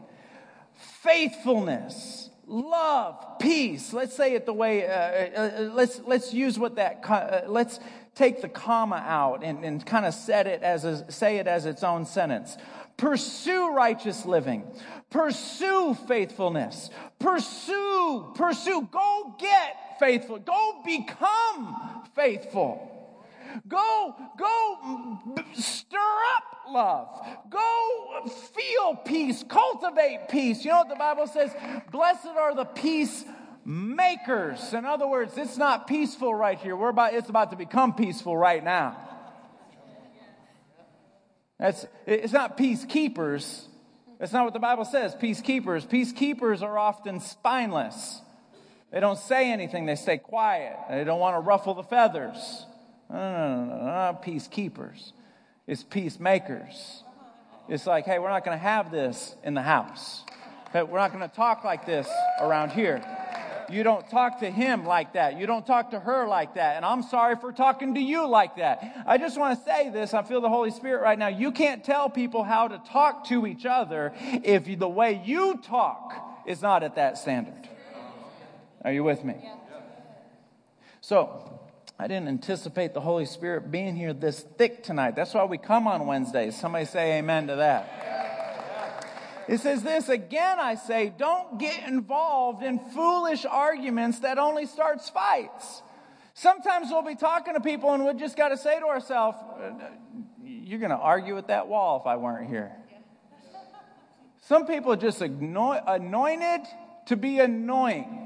faithfulness, 0.75 2.31
love, 2.47 3.39
peace. 3.39 3.93
Let's 3.93 4.17
say 4.17 4.35
it 4.35 4.47
the 4.47 4.53
way, 4.53 4.87
uh, 4.87 4.91
uh, 4.91 4.95
uh 5.37 5.61
let's, 5.75 6.01
let's 6.07 6.35
use 6.35 6.59
what 6.59 6.77
that, 6.77 7.05
uh, 7.09 7.43
let's 7.47 7.79
take 8.15 8.43
the 8.43 8.49
comma 8.49 9.03
out 9.07 9.43
and, 9.43 9.65
and 9.65 9.85
kind 9.85 10.05
of 10.05 10.15
set 10.15 10.47
it 10.47 10.63
as 10.63 10.85
a, 10.85 11.11
say 11.11 11.39
it 11.39 11.47
as 11.47 11.67
its 11.67 11.83
own 11.83 12.05
sentence. 12.05 12.57
Pursue 13.03 13.75
righteous 13.75 14.25
living. 14.25 14.63
Pursue 15.11 15.97
faithfulness. 16.07 16.89
Pursue, 17.19 18.31
pursue. 18.37 18.89
Go 18.93 19.35
get 19.41 19.99
faithful. 19.99 20.39
Go 20.39 20.81
become 20.85 22.05
faithful. 22.15 22.89
Go, 23.67 24.15
go 24.39 25.19
stir 25.55 25.99
up 25.99 26.45
love. 26.71 27.27
Go 27.51 28.29
feel 28.29 28.95
peace. 29.05 29.45
Cultivate 29.49 30.29
peace. 30.29 30.65
You 30.65 30.71
know 30.71 30.79
what 30.79 30.89
the 30.89 30.95
Bible 30.95 31.27
says? 31.27 31.51
Blessed 31.91 32.27
are 32.27 32.55
the 32.55 32.67
peace 32.67 33.25
makers. 33.65 34.75
In 34.75 34.85
other 34.85 35.09
words, 35.09 35.37
it's 35.37 35.57
not 35.57 35.89
peaceful 35.89 36.33
right 36.33 36.57
here. 36.57 36.77
We're 36.77 36.91
about, 36.91 37.15
it's 37.15 37.29
about 37.29 37.51
to 37.51 37.57
become 37.57 37.95
peaceful 37.95 38.37
right 38.37 38.63
now. 38.63 38.97
That's, 41.63 41.87
it's 42.07 42.33
not 42.33 42.59
peacekeepers. 42.59 43.67
That's 44.19 44.33
not 44.33 44.45
what 44.45 44.53
the 44.53 44.59
Bible 44.59 44.85
says. 44.85 45.15
Peacekeepers. 45.15 45.87
Peacekeepers 45.87 46.61
are 46.61 46.77
often 46.77 47.21
spineless. 47.21 48.21
They 48.91 48.99
don't 48.99 49.19
say 49.19 49.53
anything. 49.53 49.87
They 49.87 49.95
stay 49.95 50.19
quiet. 50.19 50.77
They 50.91 51.05
don't 51.05 51.21
want 51.21 51.37
to 51.37 51.41
ruffle 51.41 51.75
the 51.75 51.85
feathers. 51.85 52.67
No, 53.09 53.17
no, 53.17 53.65
no, 53.65 53.77
no, 53.77 54.19
peacekeepers. 54.25 55.13
It's 55.69 55.85
peacemakers. 55.85 57.05
It's 57.69 57.87
like, 57.87 58.07
hey, 58.07 58.19
we're 58.19 58.29
not 58.29 58.45
going 58.45 58.59
to 58.59 58.63
have 58.63 58.91
this 58.91 59.37
in 59.45 59.55
the 59.55 59.63
house. 59.63 60.25
We're 60.75 60.99
not 60.99 61.13
going 61.13 61.29
to 61.29 61.35
talk 61.35 61.63
like 61.63 61.87
this 61.87 62.09
around 62.41 62.73
here. 62.73 63.01
You 63.71 63.83
don't 63.83 64.09
talk 64.11 64.41
to 64.41 64.51
him 64.51 64.85
like 64.85 65.15
that. 65.15 65.39
You 65.39 65.47
don't 65.47 65.67
talk 65.67 65.91
to 65.91 66.01
her 66.01 66.27
like 66.27 66.55
that. 66.55 66.77
And 66.77 66.85
I'm 66.85 67.03
sorry 67.03 67.37
for 67.37 67.53
talking 67.53 67.95
to 67.95 68.01
you 68.01 68.27
like 68.29 68.57
that. 68.57 69.05
I 69.07 69.19
just 69.19 69.39
want 69.39 69.59
to 69.59 69.65
say 69.65 69.91
this. 69.91 70.15
I 70.15 70.23
feel 70.23 70.41
the 70.41 70.49
Holy 70.49 70.71
Spirit 70.71 71.03
right 71.03 71.19
now. 71.19 71.29
You 71.29 71.53
can't 71.53 71.85
tell 71.85 72.09
people 72.11 72.45
how 72.45 72.69
to 72.69 72.81
talk 72.91 73.27
to 73.29 73.47
each 73.47 73.67
other 73.67 74.13
if 74.17 74.67
the 74.79 74.89
way 74.89 75.23
you 75.25 75.61
talk 75.63 76.45
is 76.47 76.63
not 76.63 76.83
at 76.83 76.97
that 76.97 77.19
standard. 77.19 77.69
Are 78.85 78.93
you 78.93 79.05
with 79.05 79.25
me? 79.25 79.49
So, 81.01 81.61
I 81.99 82.09
didn't 82.09 82.29
anticipate 82.29 82.95
the 82.95 83.01
Holy 83.01 83.27
Spirit 83.27 83.71
being 83.71 83.95
here 83.95 84.13
this 84.13 84.41
thick 84.41 84.83
tonight. 84.83 85.15
That's 85.15 85.35
why 85.35 85.45
we 85.45 85.57
come 85.57 85.87
on 85.87 86.07
Wednesdays. 86.07 86.57
Somebody 86.57 86.85
say 86.85 87.19
amen 87.19 87.47
to 87.47 87.57
that. 87.57 88.32
It 89.49 89.61
says 89.61 89.83
this 89.83 90.09
again, 90.09 90.61
I 90.61 90.77
say, 90.77 91.13
don't 91.17 91.59
get 91.59 91.89
involved 91.89 92.63
in 92.63 92.79
foolish 92.79 93.45
arguments 93.45 94.21
that 94.21 94.39
only 94.39 94.67
starts 94.67 95.09
fights. 95.11 95.83
Sometimes 96.35 96.89
we'll 96.91 97.03
be 97.03 97.15
talking 97.15 97.55
to 97.55 97.61
people 97.61 97.93
and 97.93 98.05
we 98.05 98.15
just 98.15 98.37
got 98.37 98.49
to 98.49 98.57
say 98.57 98.79
to 98.79 98.87
ourselves, 98.87 99.39
you're 100.43 100.79
going 100.79 100.91
to 100.91 100.97
argue 100.97 101.35
with 101.35 101.49
that 101.49 101.69
wall 101.69 102.01
if 102.01 102.07
I 102.07 102.17
weren't 102.17 102.49
here. 102.49 102.73
Some 104.43 104.67
people 104.67 104.93
are 104.93 104.97
just 104.97 105.21
anointed 105.21 106.61
to 107.07 107.17
be 107.17 107.39
annoying. 107.39 108.19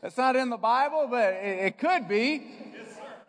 That's 0.00 0.16
not 0.16 0.34
in 0.34 0.50
the 0.50 0.56
Bible, 0.56 1.06
but 1.10 1.34
it, 1.34 1.78
could 1.78 2.08
be. 2.08 2.42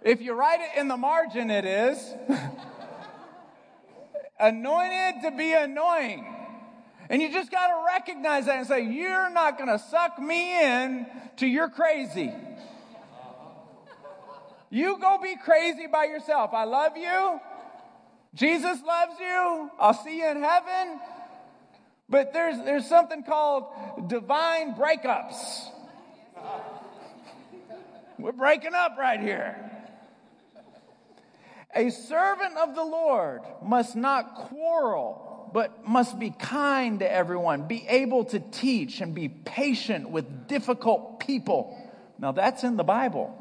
If 0.02 0.22
you 0.22 0.34
write 0.34 0.60
it 0.60 0.80
in 0.80 0.88
the 0.88 0.98
margin, 0.98 1.52
it 1.52 1.66
is. 1.66 2.14
Anointed 4.40 5.22
to 5.24 5.32
be 5.32 5.54
annoying. 5.54 6.26
And 7.10 7.22
you 7.22 7.32
just 7.32 7.52
got 7.52 7.68
to 7.68 7.84
recognize 7.86 8.46
that 8.46 8.58
and 8.58 8.68
say, 8.68 8.86
You're 8.86 9.30
not 9.30 9.58
going 9.58 9.70
to 9.70 9.80
suck 9.80 10.20
me 10.20 10.64
in 10.64 11.06
to 11.38 11.48
your 11.48 11.70
crazy. 11.70 12.32
You 14.70 14.98
go 15.00 15.20
be 15.22 15.36
crazy 15.36 15.86
by 15.86 16.06
yourself. 16.06 16.52
I 16.54 16.64
love 16.64 16.98
you. 16.98 17.40
Jesus 18.34 18.82
loves 18.82 19.20
you. 19.20 19.70
I'll 19.80 19.94
see 19.94 20.18
you 20.18 20.28
in 20.28 20.42
heaven. 20.42 21.00
But 22.10 22.34
there's, 22.34 22.58
there's 22.66 22.90
something 22.90 23.24
called 23.24 23.66
divine 24.08 24.74
breakups. 24.74 25.70
We're 28.18 28.32
breaking 28.32 28.74
up 28.74 28.98
right 28.98 29.20
here. 29.20 29.73
A 31.76 31.90
servant 31.90 32.56
of 32.58 32.76
the 32.76 32.84
Lord 32.84 33.42
must 33.62 33.96
not 33.96 34.36
quarrel, 34.36 35.50
but 35.54 35.88
must 35.88 36.20
be 36.20 36.30
kind 36.30 37.00
to 37.00 37.12
everyone, 37.12 37.68
be 37.68 37.86
able 37.88 38.26
to 38.26 38.40
teach, 38.40 39.02
and 39.02 39.16
be 39.16 39.30
patient 39.30 40.10
with 40.10 40.48
difficult 40.48 41.20
people. 41.20 41.78
Now, 42.20 42.32
that's 42.32 42.64
in 42.64 42.78
the 42.78 42.84
Bible. 42.84 43.40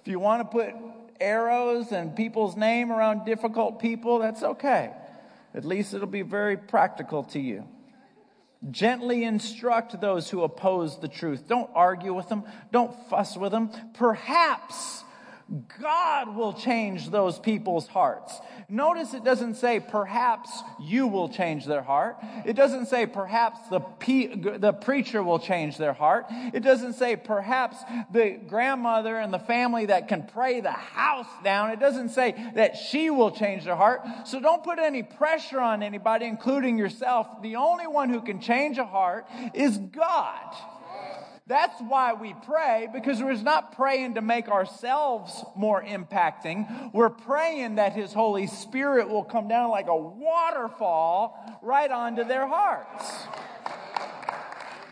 If 0.00 0.08
you 0.08 0.18
want 0.18 0.42
to 0.42 0.48
put 0.58 0.74
arrows 1.20 1.92
and 1.92 2.14
people's 2.14 2.56
name 2.56 2.92
around 2.92 3.24
difficult 3.24 3.80
people, 3.80 4.18
that's 4.18 4.42
okay. 4.42 4.92
At 5.54 5.64
least 5.64 5.94
it'll 5.94 6.06
be 6.06 6.22
very 6.22 6.56
practical 6.56 7.24
to 7.24 7.40
you. 7.40 7.66
Gently 8.70 9.24
instruct 9.24 10.00
those 10.00 10.30
who 10.30 10.42
oppose 10.42 10.98
the 11.00 11.08
truth. 11.08 11.46
Don't 11.46 11.70
argue 11.74 12.14
with 12.14 12.28
them. 12.28 12.44
Don't 12.72 12.94
fuss 13.10 13.36
with 13.36 13.52
them. 13.52 13.70
Perhaps 13.94 15.04
God 15.80 16.34
will 16.34 16.54
change 16.54 17.10
those 17.10 17.38
people's 17.38 17.86
hearts. 17.86 18.40
Notice 18.68 19.12
it 19.12 19.24
doesn't 19.24 19.56
say 19.56 19.78
perhaps 19.78 20.50
you 20.80 21.06
will 21.06 21.28
change 21.28 21.66
their 21.66 21.82
heart. 21.82 22.16
It 22.46 22.54
doesn't 22.54 22.86
say 22.86 23.04
perhaps 23.04 23.58
the, 23.68 23.80
pe- 23.80 24.36
the 24.36 24.72
preacher 24.72 25.22
will 25.22 25.38
change 25.38 25.76
their 25.76 25.92
heart. 25.92 26.26
It 26.30 26.60
doesn't 26.60 26.94
say 26.94 27.16
perhaps 27.16 27.76
the 28.10 28.40
grandmother 28.46 29.18
and 29.18 29.34
the 29.34 29.38
family 29.38 29.86
that 29.86 30.08
can 30.08 30.26
pray 30.26 30.60
the 30.60 30.72
house 30.72 31.28
down. 31.44 31.70
It 31.70 31.80
doesn't 31.80 32.08
say 32.10 32.34
that 32.54 32.76
she 32.76 33.10
will 33.10 33.30
change 33.30 33.64
their 33.64 33.76
heart. 33.76 34.02
So 34.24 34.40
don't 34.40 34.64
put 34.64 34.78
any 34.78 35.02
pressure 35.02 35.60
on 35.60 35.82
anybody, 35.82 36.24
including 36.24 36.78
yourself. 36.78 37.42
The 37.42 37.56
only 37.56 37.86
one 37.86 38.08
who 38.08 38.22
can 38.22 38.40
change 38.40 38.78
a 38.78 38.86
heart 38.86 39.26
is 39.52 39.76
God. 39.76 40.54
That's 41.46 41.78
why 41.78 42.14
we 42.14 42.34
pray, 42.46 42.88
because 42.90 43.22
we're 43.22 43.34
not 43.34 43.76
praying 43.76 44.14
to 44.14 44.22
make 44.22 44.48
ourselves 44.48 45.44
more 45.54 45.82
impacting. 45.84 46.90
We're 46.94 47.10
praying 47.10 47.74
that 47.74 47.92
His 47.92 48.14
Holy 48.14 48.46
Spirit 48.46 49.10
will 49.10 49.24
come 49.24 49.46
down 49.46 49.68
like 49.70 49.88
a 49.88 49.96
waterfall 49.96 51.60
right 51.60 51.90
onto 51.90 52.24
their 52.24 52.46
hearts. 52.46 53.26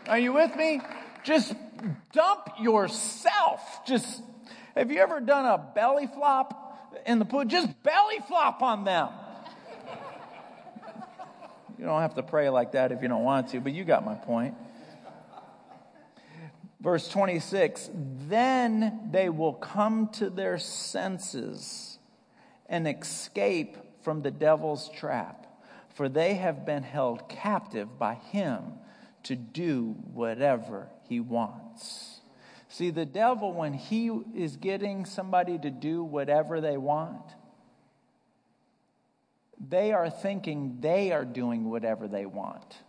Are 0.07 0.19
you 0.19 0.31
with 0.31 0.55
me? 0.55 0.79
Just 1.23 1.55
dump 2.11 2.49
yourself. 2.59 3.83
Just, 3.87 4.21
have 4.75 4.91
you 4.91 4.99
ever 4.99 5.21
done 5.21 5.45
a 5.45 5.57
belly 5.57 6.05
flop 6.05 6.93
in 7.07 7.17
the 7.17 7.25
pool? 7.25 7.45
Just 7.45 7.81
belly 7.81 8.19
flop 8.27 8.61
on 8.61 8.83
them. 8.83 9.09
You 11.79 11.85
don't 11.85 12.01
have 12.01 12.13
to 12.13 12.23
pray 12.23 12.49
like 12.49 12.73
that 12.73 12.91
if 12.91 13.01
you 13.01 13.07
don't 13.07 13.23
want 13.23 13.49
to, 13.49 13.59
but 13.59 13.73
you 13.73 13.83
got 13.83 14.05
my 14.05 14.13
point. 14.13 14.53
Verse 16.83 17.07
26 17.07 17.89
Then 18.27 19.07
they 19.09 19.29
will 19.29 19.53
come 19.53 20.09
to 20.09 20.29
their 20.29 20.59
senses 20.59 21.97
and 22.67 22.87
escape 22.87 23.77
from 24.03 24.21
the 24.21 24.31
devil's 24.31 24.89
trap, 24.89 25.47
for 25.95 26.09
they 26.09 26.33
have 26.35 26.65
been 26.65 26.83
held 26.83 27.29
captive 27.29 27.97
by 27.97 28.15
him 28.15 28.73
to 29.23 29.35
do 29.35 29.95
whatever 30.13 30.89
he 31.07 31.21
wants. 31.21 32.19
See, 32.67 32.89
the 32.89 33.05
devil, 33.05 33.53
when 33.53 33.73
he 33.73 34.07
is 34.35 34.57
getting 34.57 35.05
somebody 35.05 35.57
to 35.59 35.69
do 35.69 36.03
whatever 36.03 36.59
they 36.59 36.75
want, 36.75 37.23
they 39.69 39.93
are 39.93 40.09
thinking 40.09 40.77
they 40.81 41.11
are 41.11 41.23
doing 41.23 41.69
whatever 41.69 42.07
they 42.07 42.25
want. 42.25 42.79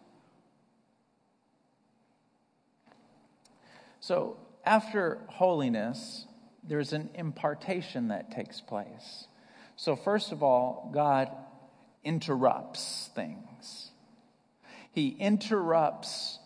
So, 4.04 4.36
after 4.66 5.22
holiness, 5.28 6.26
there's 6.62 6.92
an 6.92 7.08
impartation 7.14 8.08
that 8.08 8.30
takes 8.30 8.60
place. 8.60 9.28
So, 9.76 9.96
first 9.96 10.30
of 10.30 10.42
all, 10.42 10.90
God 10.92 11.30
interrupts 12.04 13.08
things. 13.14 13.92
He 14.92 15.08
interrupts 15.08 16.38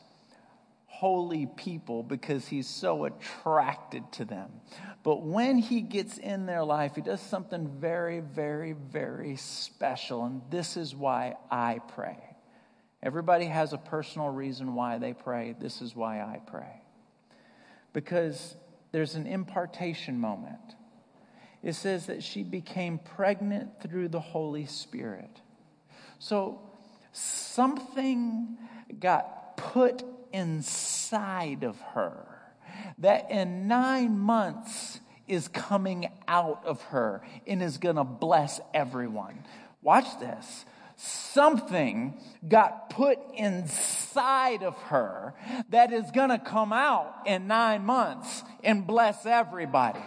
holy 0.86 1.46
people 1.46 2.04
because 2.04 2.46
he's 2.46 2.68
so 2.68 3.06
attracted 3.06 4.04
to 4.12 4.24
them. 4.24 4.52
But 5.02 5.24
when 5.24 5.58
he 5.58 5.80
gets 5.80 6.16
in 6.16 6.46
their 6.46 6.62
life, 6.62 6.94
he 6.94 7.00
does 7.00 7.20
something 7.20 7.66
very, 7.80 8.20
very, 8.20 8.74
very 8.74 9.34
special. 9.34 10.24
And 10.24 10.42
this 10.48 10.76
is 10.76 10.94
why 10.94 11.34
I 11.50 11.80
pray. 11.88 12.22
Everybody 13.02 13.46
has 13.46 13.72
a 13.72 13.78
personal 13.78 14.28
reason 14.28 14.76
why 14.76 14.98
they 14.98 15.12
pray. 15.12 15.56
This 15.58 15.82
is 15.82 15.96
why 15.96 16.20
I 16.20 16.40
pray 16.46 16.82
because 17.92 18.56
there's 18.92 19.14
an 19.14 19.26
impartation 19.26 20.18
moment. 20.18 20.76
It 21.62 21.74
says 21.74 22.06
that 22.06 22.22
she 22.22 22.42
became 22.42 22.98
pregnant 22.98 23.80
through 23.82 24.08
the 24.08 24.20
Holy 24.20 24.66
Spirit. 24.66 25.40
So 26.18 26.60
something 27.12 28.56
got 28.98 29.56
put 29.56 30.04
inside 30.32 31.64
of 31.64 31.80
her 31.80 32.26
that 32.98 33.30
in 33.30 33.66
nine 33.66 34.18
months 34.18 35.00
is 35.26 35.48
coming 35.48 36.10
out 36.26 36.64
of 36.64 36.80
her 36.84 37.22
and 37.46 37.62
is 37.62 37.78
going 37.78 37.96
to 37.96 38.04
bless 38.04 38.60
everyone. 38.72 39.44
Watch 39.82 40.18
this 40.18 40.64
something 40.98 42.20
got 42.46 42.90
put 42.90 43.18
inside 43.34 44.64
of 44.64 44.76
her 44.82 45.34
that 45.68 45.92
is 45.92 46.10
going 46.10 46.30
to 46.30 46.38
come 46.38 46.72
out 46.72 47.22
in 47.24 47.46
nine 47.46 47.84
months 47.84 48.42
and 48.68 48.86
bless 48.86 49.24
everybody. 49.24 49.98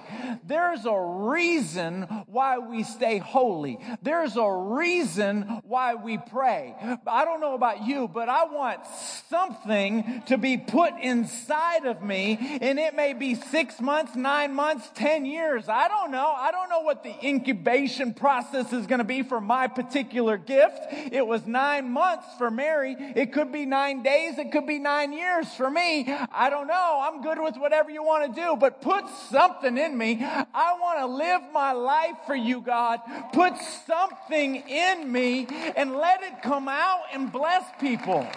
There's 0.45 0.85
a 0.85 0.95
reason 0.95 2.03
why 2.27 2.59
we 2.59 2.83
stay 2.83 3.17
holy. 3.17 3.79
There's 4.03 4.37
a 4.37 4.47
reason 4.47 5.61
why 5.63 5.95
we 5.95 6.19
pray. 6.19 6.75
I 7.07 7.25
don't 7.25 7.41
know 7.41 7.55
about 7.55 7.87
you, 7.87 8.07
but 8.07 8.29
I 8.29 8.45
want 8.45 8.81
something 9.29 10.21
to 10.27 10.37
be 10.37 10.57
put 10.57 10.93
inside 11.01 11.87
of 11.87 12.03
me, 12.03 12.59
and 12.61 12.77
it 12.77 12.95
may 12.95 13.13
be 13.13 13.33
six 13.33 13.81
months, 13.81 14.15
nine 14.15 14.53
months, 14.53 14.87
ten 14.93 15.25
years. 15.25 15.67
I 15.67 15.87
don't 15.87 16.11
know. 16.11 16.31
I 16.37 16.51
don't 16.51 16.69
know 16.69 16.81
what 16.81 17.01
the 17.01 17.15
incubation 17.25 18.13
process 18.13 18.71
is 18.73 18.85
going 18.85 18.99
to 18.99 19.03
be 19.05 19.23
for 19.23 19.41
my 19.41 19.65
particular 19.65 20.37
gift. 20.37 20.77
It 21.11 21.25
was 21.25 21.47
nine 21.47 21.89
months 21.89 22.27
for 22.37 22.51
Mary. 22.51 22.95
It 22.99 23.33
could 23.33 23.51
be 23.51 23.65
nine 23.65 24.03
days. 24.03 24.37
It 24.37 24.51
could 24.51 24.67
be 24.67 24.77
nine 24.77 25.13
years 25.13 25.51
for 25.55 25.71
me. 25.71 26.05
I 26.31 26.51
don't 26.51 26.67
know. 26.67 26.99
I'm 27.01 27.23
good 27.23 27.39
with 27.39 27.57
whatever 27.57 27.89
you 27.89 28.03
want 28.03 28.35
to 28.35 28.39
do, 28.39 28.50
but 28.55 28.81
put 28.81 29.05
something 29.29 29.77
in 29.77 29.97
me. 29.97 30.19
I 30.21 30.77
want 30.79 30.99
to 30.99 31.05
live 31.05 31.41
my 31.53 31.71
life 31.71 32.17
for 32.25 32.35
you, 32.35 32.61
God. 32.61 32.99
Put 33.33 33.53
something 33.85 34.55
in 34.55 35.11
me 35.11 35.47
and 35.75 35.95
let 35.95 36.23
it 36.23 36.41
come 36.41 36.67
out 36.67 37.01
and 37.13 37.31
bless 37.31 37.63
people. 37.79 38.27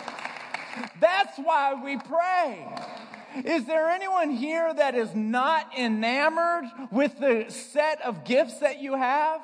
That's 1.01 1.39
why 1.39 1.75
we 1.75 1.99
pray. 1.99 2.67
Is 3.45 3.65
there 3.65 3.89
anyone 3.89 4.31
here 4.31 4.73
that 4.73 4.95
is 4.95 5.15
not 5.15 5.77
enamored 5.77 6.65
with 6.93 7.19
the 7.19 7.47
set 7.49 8.01
of 8.03 8.25
gifts 8.25 8.61
that 8.61 8.81
you 8.81 8.95
have? 8.95 9.41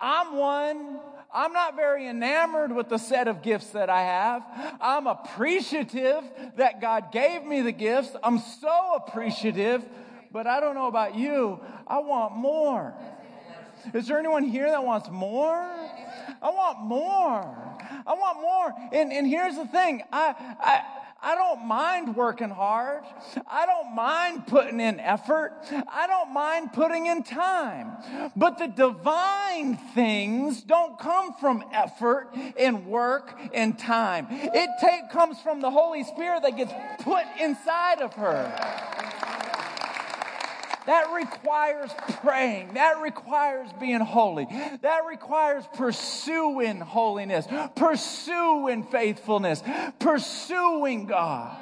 I'm 0.00 0.36
one. 0.36 1.00
I'm 1.32 1.52
not 1.52 1.76
very 1.76 2.08
enamored 2.08 2.74
with 2.74 2.88
the 2.88 2.98
set 2.98 3.28
of 3.28 3.42
gifts 3.42 3.70
that 3.70 3.90
I 3.90 4.02
have. 4.02 4.78
I'm 4.80 5.06
appreciative 5.06 6.24
that 6.56 6.80
God 6.80 7.12
gave 7.12 7.44
me 7.44 7.62
the 7.62 7.72
gifts. 7.72 8.10
I'm 8.22 8.38
so 8.38 8.94
appreciative, 8.94 9.84
but 10.32 10.46
I 10.46 10.60
don't 10.60 10.74
know 10.74 10.86
about 10.86 11.14
you. 11.14 11.60
I 11.86 11.98
want 11.98 12.36
more. 12.36 12.94
Is 13.94 14.08
there 14.08 14.18
anyone 14.18 14.44
here 14.44 14.70
that 14.70 14.82
wants 14.82 15.08
more? 15.10 15.62
I 16.42 16.50
want 16.50 16.80
more. 16.80 17.76
I 18.06 18.14
want 18.14 18.40
more. 18.40 18.74
And, 18.92 19.12
and 19.12 19.26
here's 19.26 19.56
the 19.56 19.66
thing. 19.66 20.02
I, 20.12 20.34
I, 20.60 20.82
I 21.22 21.34
don't 21.34 21.66
mind 21.66 22.14
working 22.14 22.50
hard. 22.50 23.02
I 23.46 23.66
don't 23.66 23.94
mind 23.94 24.46
putting 24.46 24.80
in 24.80 25.00
effort. 25.00 25.52
I 25.70 26.06
don't 26.06 26.32
mind 26.32 26.72
putting 26.72 27.06
in 27.06 27.22
time. 27.22 28.30
But 28.36 28.58
the 28.58 28.66
divine 28.66 29.76
things 29.94 30.62
don't 30.62 30.98
come 30.98 31.32
from 31.34 31.64
effort 31.72 32.28
and 32.58 32.86
work 32.86 33.38
and 33.54 33.78
time. 33.78 34.26
It 34.30 34.70
take, 34.80 35.10
comes 35.10 35.40
from 35.40 35.60
the 35.60 35.70
Holy 35.70 36.04
Spirit 36.04 36.42
that 36.42 36.56
gets 36.56 36.72
put 37.02 37.24
inside 37.40 38.00
of 38.00 38.14
her. 38.14 39.25
That 40.86 41.12
requires 41.14 41.90
praying. 42.22 42.74
That 42.74 43.00
requires 43.02 43.68
being 43.80 44.00
holy. 44.00 44.46
That 44.82 45.00
requires 45.08 45.64
pursuing 45.74 46.80
holiness, 46.80 47.46
pursuing 47.74 48.84
faithfulness, 48.84 49.62
pursuing 49.98 51.06
God. 51.06 51.56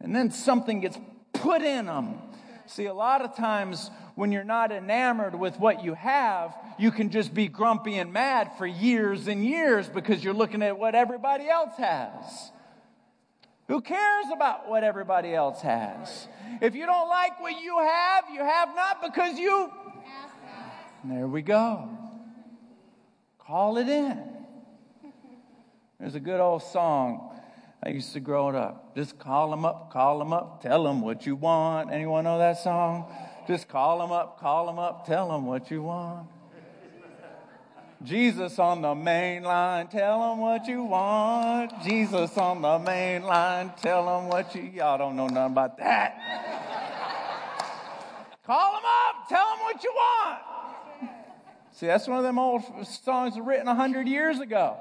And 0.00 0.14
then 0.14 0.30
something 0.30 0.80
gets 0.80 0.98
put 1.32 1.62
in 1.62 1.86
them. 1.86 2.18
See, 2.66 2.86
a 2.86 2.94
lot 2.94 3.22
of 3.22 3.36
times 3.36 3.90
when 4.14 4.32
you're 4.32 4.44
not 4.44 4.72
enamored 4.72 5.34
with 5.34 5.58
what 5.58 5.84
you 5.84 5.94
have, 5.94 6.54
you 6.78 6.90
can 6.90 7.10
just 7.10 7.32
be 7.32 7.48
grumpy 7.48 7.98
and 7.98 8.12
mad 8.12 8.50
for 8.58 8.66
years 8.66 9.28
and 9.28 9.44
years 9.44 9.88
because 9.88 10.22
you're 10.24 10.34
looking 10.34 10.62
at 10.62 10.78
what 10.78 10.94
everybody 10.94 11.48
else 11.48 11.76
has. 11.76 12.50
Who 13.68 13.80
cares 13.80 14.26
about 14.32 14.68
what 14.68 14.84
everybody 14.84 15.34
else 15.34 15.60
has? 15.62 16.28
If 16.60 16.74
you 16.74 16.86
don't 16.86 17.08
like 17.08 17.40
what 17.40 17.60
you 17.60 17.78
have, 17.78 18.24
you 18.32 18.40
have 18.40 18.74
not 18.76 19.02
because 19.02 19.38
you. 19.38 19.70
There 21.04 21.26
we 21.26 21.42
go. 21.42 21.88
Call 23.38 23.76
it 23.78 23.88
in. 23.88 24.22
There's 25.98 26.14
a 26.14 26.20
good 26.20 26.40
old 26.40 26.62
song 26.62 27.32
I 27.82 27.90
used 27.90 28.12
to 28.14 28.20
grow 28.20 28.48
it 28.48 28.54
up. 28.54 28.96
Just 28.96 29.18
call 29.18 29.50
them 29.50 29.64
up, 29.64 29.92
call 29.92 30.18
them 30.18 30.32
up, 30.32 30.62
tell 30.62 30.84
them 30.84 31.00
what 31.00 31.26
you 31.26 31.36
want. 31.36 31.92
Anyone 31.92 32.24
know 32.24 32.38
that 32.38 32.58
song? 32.58 33.12
Just 33.46 33.68
call 33.68 33.98
them 33.98 34.10
up, 34.10 34.40
call 34.40 34.66
them 34.66 34.78
up, 34.78 35.06
tell 35.06 35.28
them 35.28 35.46
what 35.46 35.70
you 35.70 35.82
want. 35.82 36.26
Jesus 38.04 38.58
on 38.58 38.82
the 38.82 38.94
main 38.94 39.42
line, 39.42 39.88
tell 39.88 40.20
them 40.20 40.38
what 40.38 40.66
you 40.66 40.84
want. 40.84 41.72
Jesus 41.82 42.36
on 42.36 42.62
the 42.62 42.78
main 42.78 43.22
line, 43.22 43.72
tell 43.80 44.04
them 44.04 44.28
what 44.28 44.54
you. 44.54 44.62
Y'all 44.62 44.98
don't 44.98 45.16
know 45.16 45.26
nothing 45.26 45.52
about 45.52 45.78
that. 45.78 46.14
Call 48.44 48.72
them 48.72 48.82
up, 48.84 49.28
tell 49.28 49.44
them 49.46 49.58
what 49.60 49.82
you 49.82 49.92
want. 49.92 50.38
See, 51.72 51.86
that's 51.86 52.06
one 52.06 52.18
of 52.18 52.24
them 52.24 52.38
old 52.38 52.62
songs 52.86 53.38
written 53.40 53.66
100 53.66 54.06
years 54.06 54.40
ago. 54.40 54.76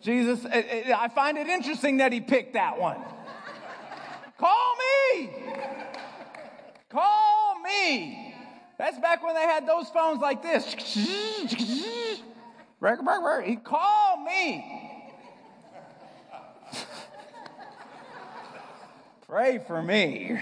Jesus, 0.00 0.44
I 0.46 1.08
find 1.14 1.38
it 1.38 1.48
interesting 1.48 1.98
that 1.98 2.12
he 2.12 2.20
picked 2.20 2.54
that 2.54 2.78
one. 2.78 2.98
Call 4.38 4.74
me. 4.76 5.30
Call 6.88 7.60
me. 7.62 8.25
That's 8.78 8.98
back 8.98 9.22
when 9.22 9.34
they 9.34 9.42
had 9.42 9.66
those 9.66 9.88
phones 9.88 10.20
like 10.20 10.42
this. 10.42 10.74
He 13.42 13.56
called 13.56 14.22
me. 14.24 15.12
Pray 19.26 19.58
for 19.66 19.82
me. 19.82 20.38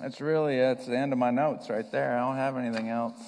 That's 0.00 0.20
really 0.20 0.56
that's 0.56 0.86
the 0.86 0.96
end 0.96 1.12
of 1.12 1.18
my 1.18 1.30
notes 1.30 1.68
right 1.68 1.90
there. 1.92 2.16
I 2.16 2.20
don't 2.20 2.36
have 2.36 2.56
anything 2.56 2.88
else. 2.88 3.18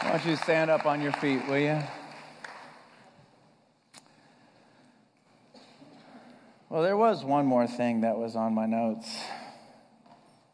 Why 0.00 0.10
don't 0.10 0.26
you 0.26 0.36
stand 0.36 0.70
up 0.70 0.86
on 0.86 1.00
your 1.00 1.12
feet, 1.12 1.46
will 1.46 1.58
you? 1.58 1.78
Well, 6.72 6.82
there 6.82 6.96
was 6.96 7.22
one 7.22 7.44
more 7.44 7.66
thing 7.66 8.00
that 8.00 8.16
was 8.16 8.34
on 8.34 8.54
my 8.54 8.64
notes. 8.64 9.06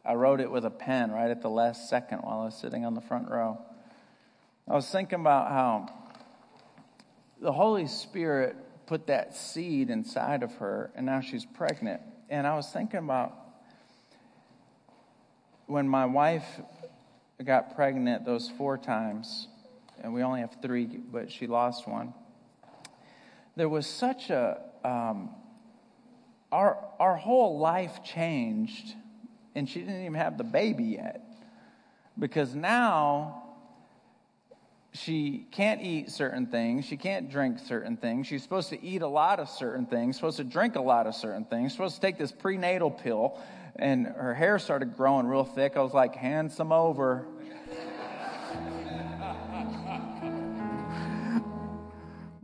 I 0.04 0.14
wrote 0.14 0.40
it 0.40 0.50
with 0.50 0.64
a 0.64 0.70
pen 0.70 1.12
right 1.12 1.30
at 1.30 1.42
the 1.42 1.48
last 1.48 1.88
second 1.88 2.22
while 2.22 2.40
I 2.40 2.46
was 2.46 2.56
sitting 2.56 2.84
on 2.84 2.94
the 2.94 3.00
front 3.00 3.30
row. 3.30 3.56
I 4.66 4.74
was 4.74 4.90
thinking 4.90 5.20
about 5.20 5.52
how 5.52 5.88
the 7.40 7.52
Holy 7.52 7.86
Spirit 7.86 8.56
put 8.86 9.06
that 9.06 9.36
seed 9.36 9.90
inside 9.90 10.42
of 10.42 10.52
her, 10.54 10.90
and 10.96 11.06
now 11.06 11.20
she's 11.20 11.44
pregnant. 11.44 12.00
And 12.28 12.48
I 12.48 12.56
was 12.56 12.68
thinking 12.68 12.98
about 12.98 13.32
when 15.66 15.88
my 15.88 16.06
wife 16.06 16.60
got 17.44 17.76
pregnant 17.76 18.24
those 18.24 18.50
four 18.58 18.76
times, 18.76 19.46
and 20.02 20.12
we 20.12 20.24
only 20.24 20.40
have 20.40 20.56
three, 20.60 20.86
but 20.86 21.30
she 21.30 21.46
lost 21.46 21.86
one. 21.86 22.12
There 23.54 23.68
was 23.68 23.86
such 23.86 24.30
a 24.30 24.60
um, 24.82 25.30
our, 26.50 26.78
our 26.98 27.16
whole 27.16 27.58
life 27.58 28.02
changed, 28.04 28.94
and 29.54 29.68
she 29.68 29.80
didn't 29.80 30.00
even 30.02 30.14
have 30.14 30.38
the 30.38 30.44
baby 30.44 30.84
yet. 30.84 31.24
Because 32.18 32.54
now 32.54 33.42
she 34.92 35.46
can't 35.52 35.82
eat 35.82 36.10
certain 36.10 36.46
things, 36.46 36.84
she 36.84 36.96
can't 36.96 37.30
drink 37.30 37.58
certain 37.58 37.96
things. 37.96 38.26
She's 38.26 38.42
supposed 38.42 38.70
to 38.70 38.82
eat 38.82 39.02
a 39.02 39.08
lot 39.08 39.38
of 39.40 39.48
certain 39.48 39.86
things, 39.86 40.16
supposed 40.16 40.38
to 40.38 40.44
drink 40.44 40.76
a 40.76 40.80
lot 40.80 41.06
of 41.06 41.14
certain 41.14 41.44
things, 41.44 41.72
supposed 41.72 41.96
to 41.96 42.00
take 42.00 42.18
this 42.18 42.32
prenatal 42.32 42.90
pill, 42.90 43.38
and 43.76 44.06
her 44.06 44.34
hair 44.34 44.58
started 44.58 44.96
growing 44.96 45.26
real 45.26 45.44
thick. 45.44 45.76
I 45.76 45.82
was 45.82 45.94
like, 45.94 46.14
hand 46.14 46.50
some 46.52 46.72
over. 46.72 47.26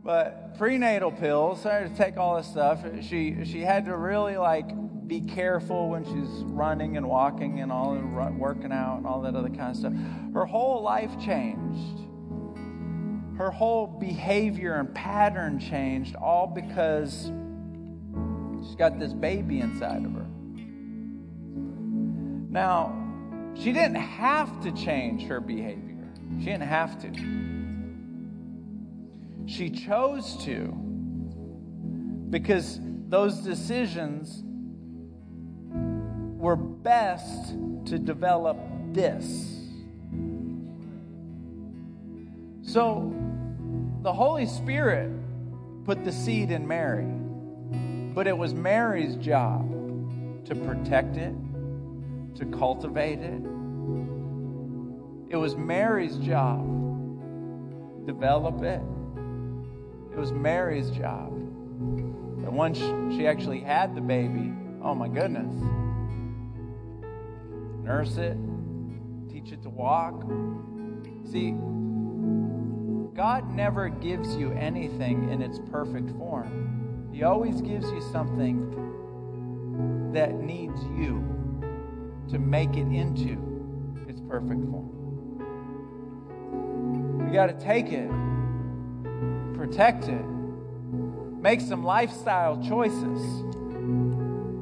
But 0.05 0.44
prenatal 0.57 1.11
pills, 1.11 1.59
started 1.59 1.95
to 1.95 1.97
take 1.97 2.17
all 2.17 2.37
this 2.37 2.47
stuff. 2.47 2.83
She 3.01 3.45
she 3.45 3.61
had 3.61 3.85
to 3.85 3.95
really 3.95 4.37
like 4.37 4.69
be 5.07 5.21
careful 5.21 5.89
when 5.89 6.03
she's 6.05 6.43
running 6.45 6.97
and 6.97 7.07
walking 7.07 7.59
and 7.59 7.71
all 7.71 7.93
and 7.93 8.39
working 8.39 8.71
out 8.71 8.97
and 8.97 9.05
all 9.05 9.21
that 9.21 9.35
other 9.35 9.49
kind 9.49 9.71
of 9.71 9.75
stuff. 9.75 9.93
Her 10.33 10.45
whole 10.45 10.81
life 10.81 11.11
changed. 11.19 12.01
Her 13.37 13.51
whole 13.51 13.85
behavior 13.85 14.75
and 14.75 14.93
pattern 14.95 15.59
changed, 15.59 16.15
all 16.15 16.47
because 16.47 17.31
she's 18.65 18.75
got 18.75 18.97
this 18.97 19.13
baby 19.13 19.59
inside 19.59 20.05
of 20.05 20.13
her. 20.13 20.25
Now, 22.49 22.95
she 23.55 23.73
didn't 23.73 23.95
have 23.95 24.63
to 24.63 24.71
change 24.71 25.23
her 25.23 25.41
behavior, 25.41 26.09
she 26.39 26.45
didn't 26.45 26.63
have 26.63 26.97
to. 27.01 27.64
She 29.47 29.69
chose 29.69 30.43
to 30.45 30.73
because 32.29 32.79
those 33.07 33.37
decisions 33.37 34.43
were 36.39 36.55
best 36.55 37.55
to 37.85 37.99
develop 37.99 38.57
this. 38.91 39.61
So 42.63 43.13
the 44.01 44.11
Holy 44.11 44.45
Spirit 44.47 45.11
put 45.85 46.03
the 46.03 46.11
seed 46.11 46.51
in 46.51 46.67
Mary, 46.67 47.05
but 48.13 48.27
it 48.27 48.37
was 48.37 48.53
Mary's 48.53 49.15
job 49.15 49.71
to 50.45 50.55
protect 50.55 51.17
it, 51.17 51.33
to 52.35 52.45
cultivate 52.45 53.19
it. 53.19 53.41
It 55.29 55.37
was 55.37 55.55
Mary's 55.55 56.17
job 56.17 56.65
develop 58.05 58.61
it. 58.61 58.81
It 60.15 60.19
was 60.19 60.31
Mary's 60.31 60.91
job. 60.91 61.33
And 61.33 62.55
once 62.55 62.77
she 62.77 63.27
actually 63.27 63.59
had 63.59 63.93
the 63.95 64.01
baby, 64.01 64.53
oh 64.81 64.95
my 64.95 65.09
goodness. 65.09 65.53
Nurse 67.83 68.15
it, 68.15 68.37
teach 69.29 69.51
it 69.51 69.61
to 69.63 69.69
walk. 69.69 70.21
See, 71.29 71.51
God 73.13 73.53
never 73.53 73.89
gives 73.89 74.37
you 74.37 74.53
anything 74.53 75.29
in 75.31 75.41
its 75.41 75.59
perfect 75.69 76.11
form. 76.11 77.09
He 77.11 77.23
always 77.23 77.59
gives 77.61 77.91
you 77.91 77.99
something 78.13 78.71
that 80.13 80.35
needs 80.35 80.81
you 80.97 81.23
to 82.29 82.39
make 82.39 82.77
it 82.77 82.87
into 82.87 83.37
its 84.07 84.21
perfect 84.21 84.61
form. 84.71 84.91
We 87.25 87.33
got 87.33 87.47
to 87.47 87.65
take 87.65 87.91
it, 87.91 88.09
protect 89.65 90.07
it, 90.07 90.25
make 91.41 91.59
some 91.59 91.83
lifestyle 91.83 92.61
choices 92.67 93.19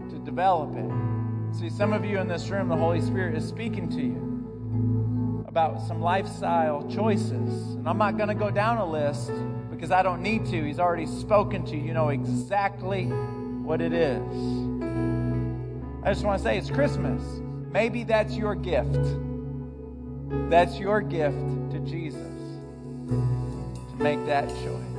to 0.10 0.22
develop 0.24 0.74
it. 0.78 1.58
See, 1.58 1.70
some 1.70 1.92
of 1.92 2.06
you 2.06 2.20
in 2.20 2.30
this 2.30 2.48
room, 2.48 2.70
the 2.70 2.78
Holy 2.78 3.02
Spirit 3.02 3.36
is 3.36 3.46
speaking 3.46 3.90
to 3.90 4.02
you 4.02 5.46
about 5.46 5.82
some 5.82 6.00
lifestyle 6.00 6.90
choices. 6.90 7.32
And 7.76 7.88
I'm 7.88 7.98
not 7.98 8.16
going 8.16 8.30
to 8.30 8.36
go 8.36 8.50
down 8.50 8.78
a 8.78 8.90
list 8.90 9.30
because 9.70 9.92
I 9.92 10.04
don't 10.04 10.22
need 10.22 10.46
to. 10.46 10.64
He's 10.64 10.80
already 10.80 11.06
spoken 11.06 11.66
to 11.66 11.76
you. 11.76 11.84
You 11.84 11.94
know 11.94 12.08
exactly 12.08 13.08
what 13.08 13.82
it 13.82 13.92
is. 13.92 14.22
I 16.02 16.14
just 16.14 16.24
want 16.24 16.38
to 16.40 16.44
say 16.44 16.58
it's 16.58 16.70
Christmas. 16.70 17.22
Maybe 17.72 18.06
that's 18.06 18.36
your 18.36 18.56
gift. 18.56 19.06
That's 20.50 20.80
your 20.80 21.02
gift 21.02 21.72
to 21.72 21.80
Jesus 21.86 22.22
to 23.06 23.96
make 24.00 24.26
that 24.26 24.48
choice. 24.48 24.93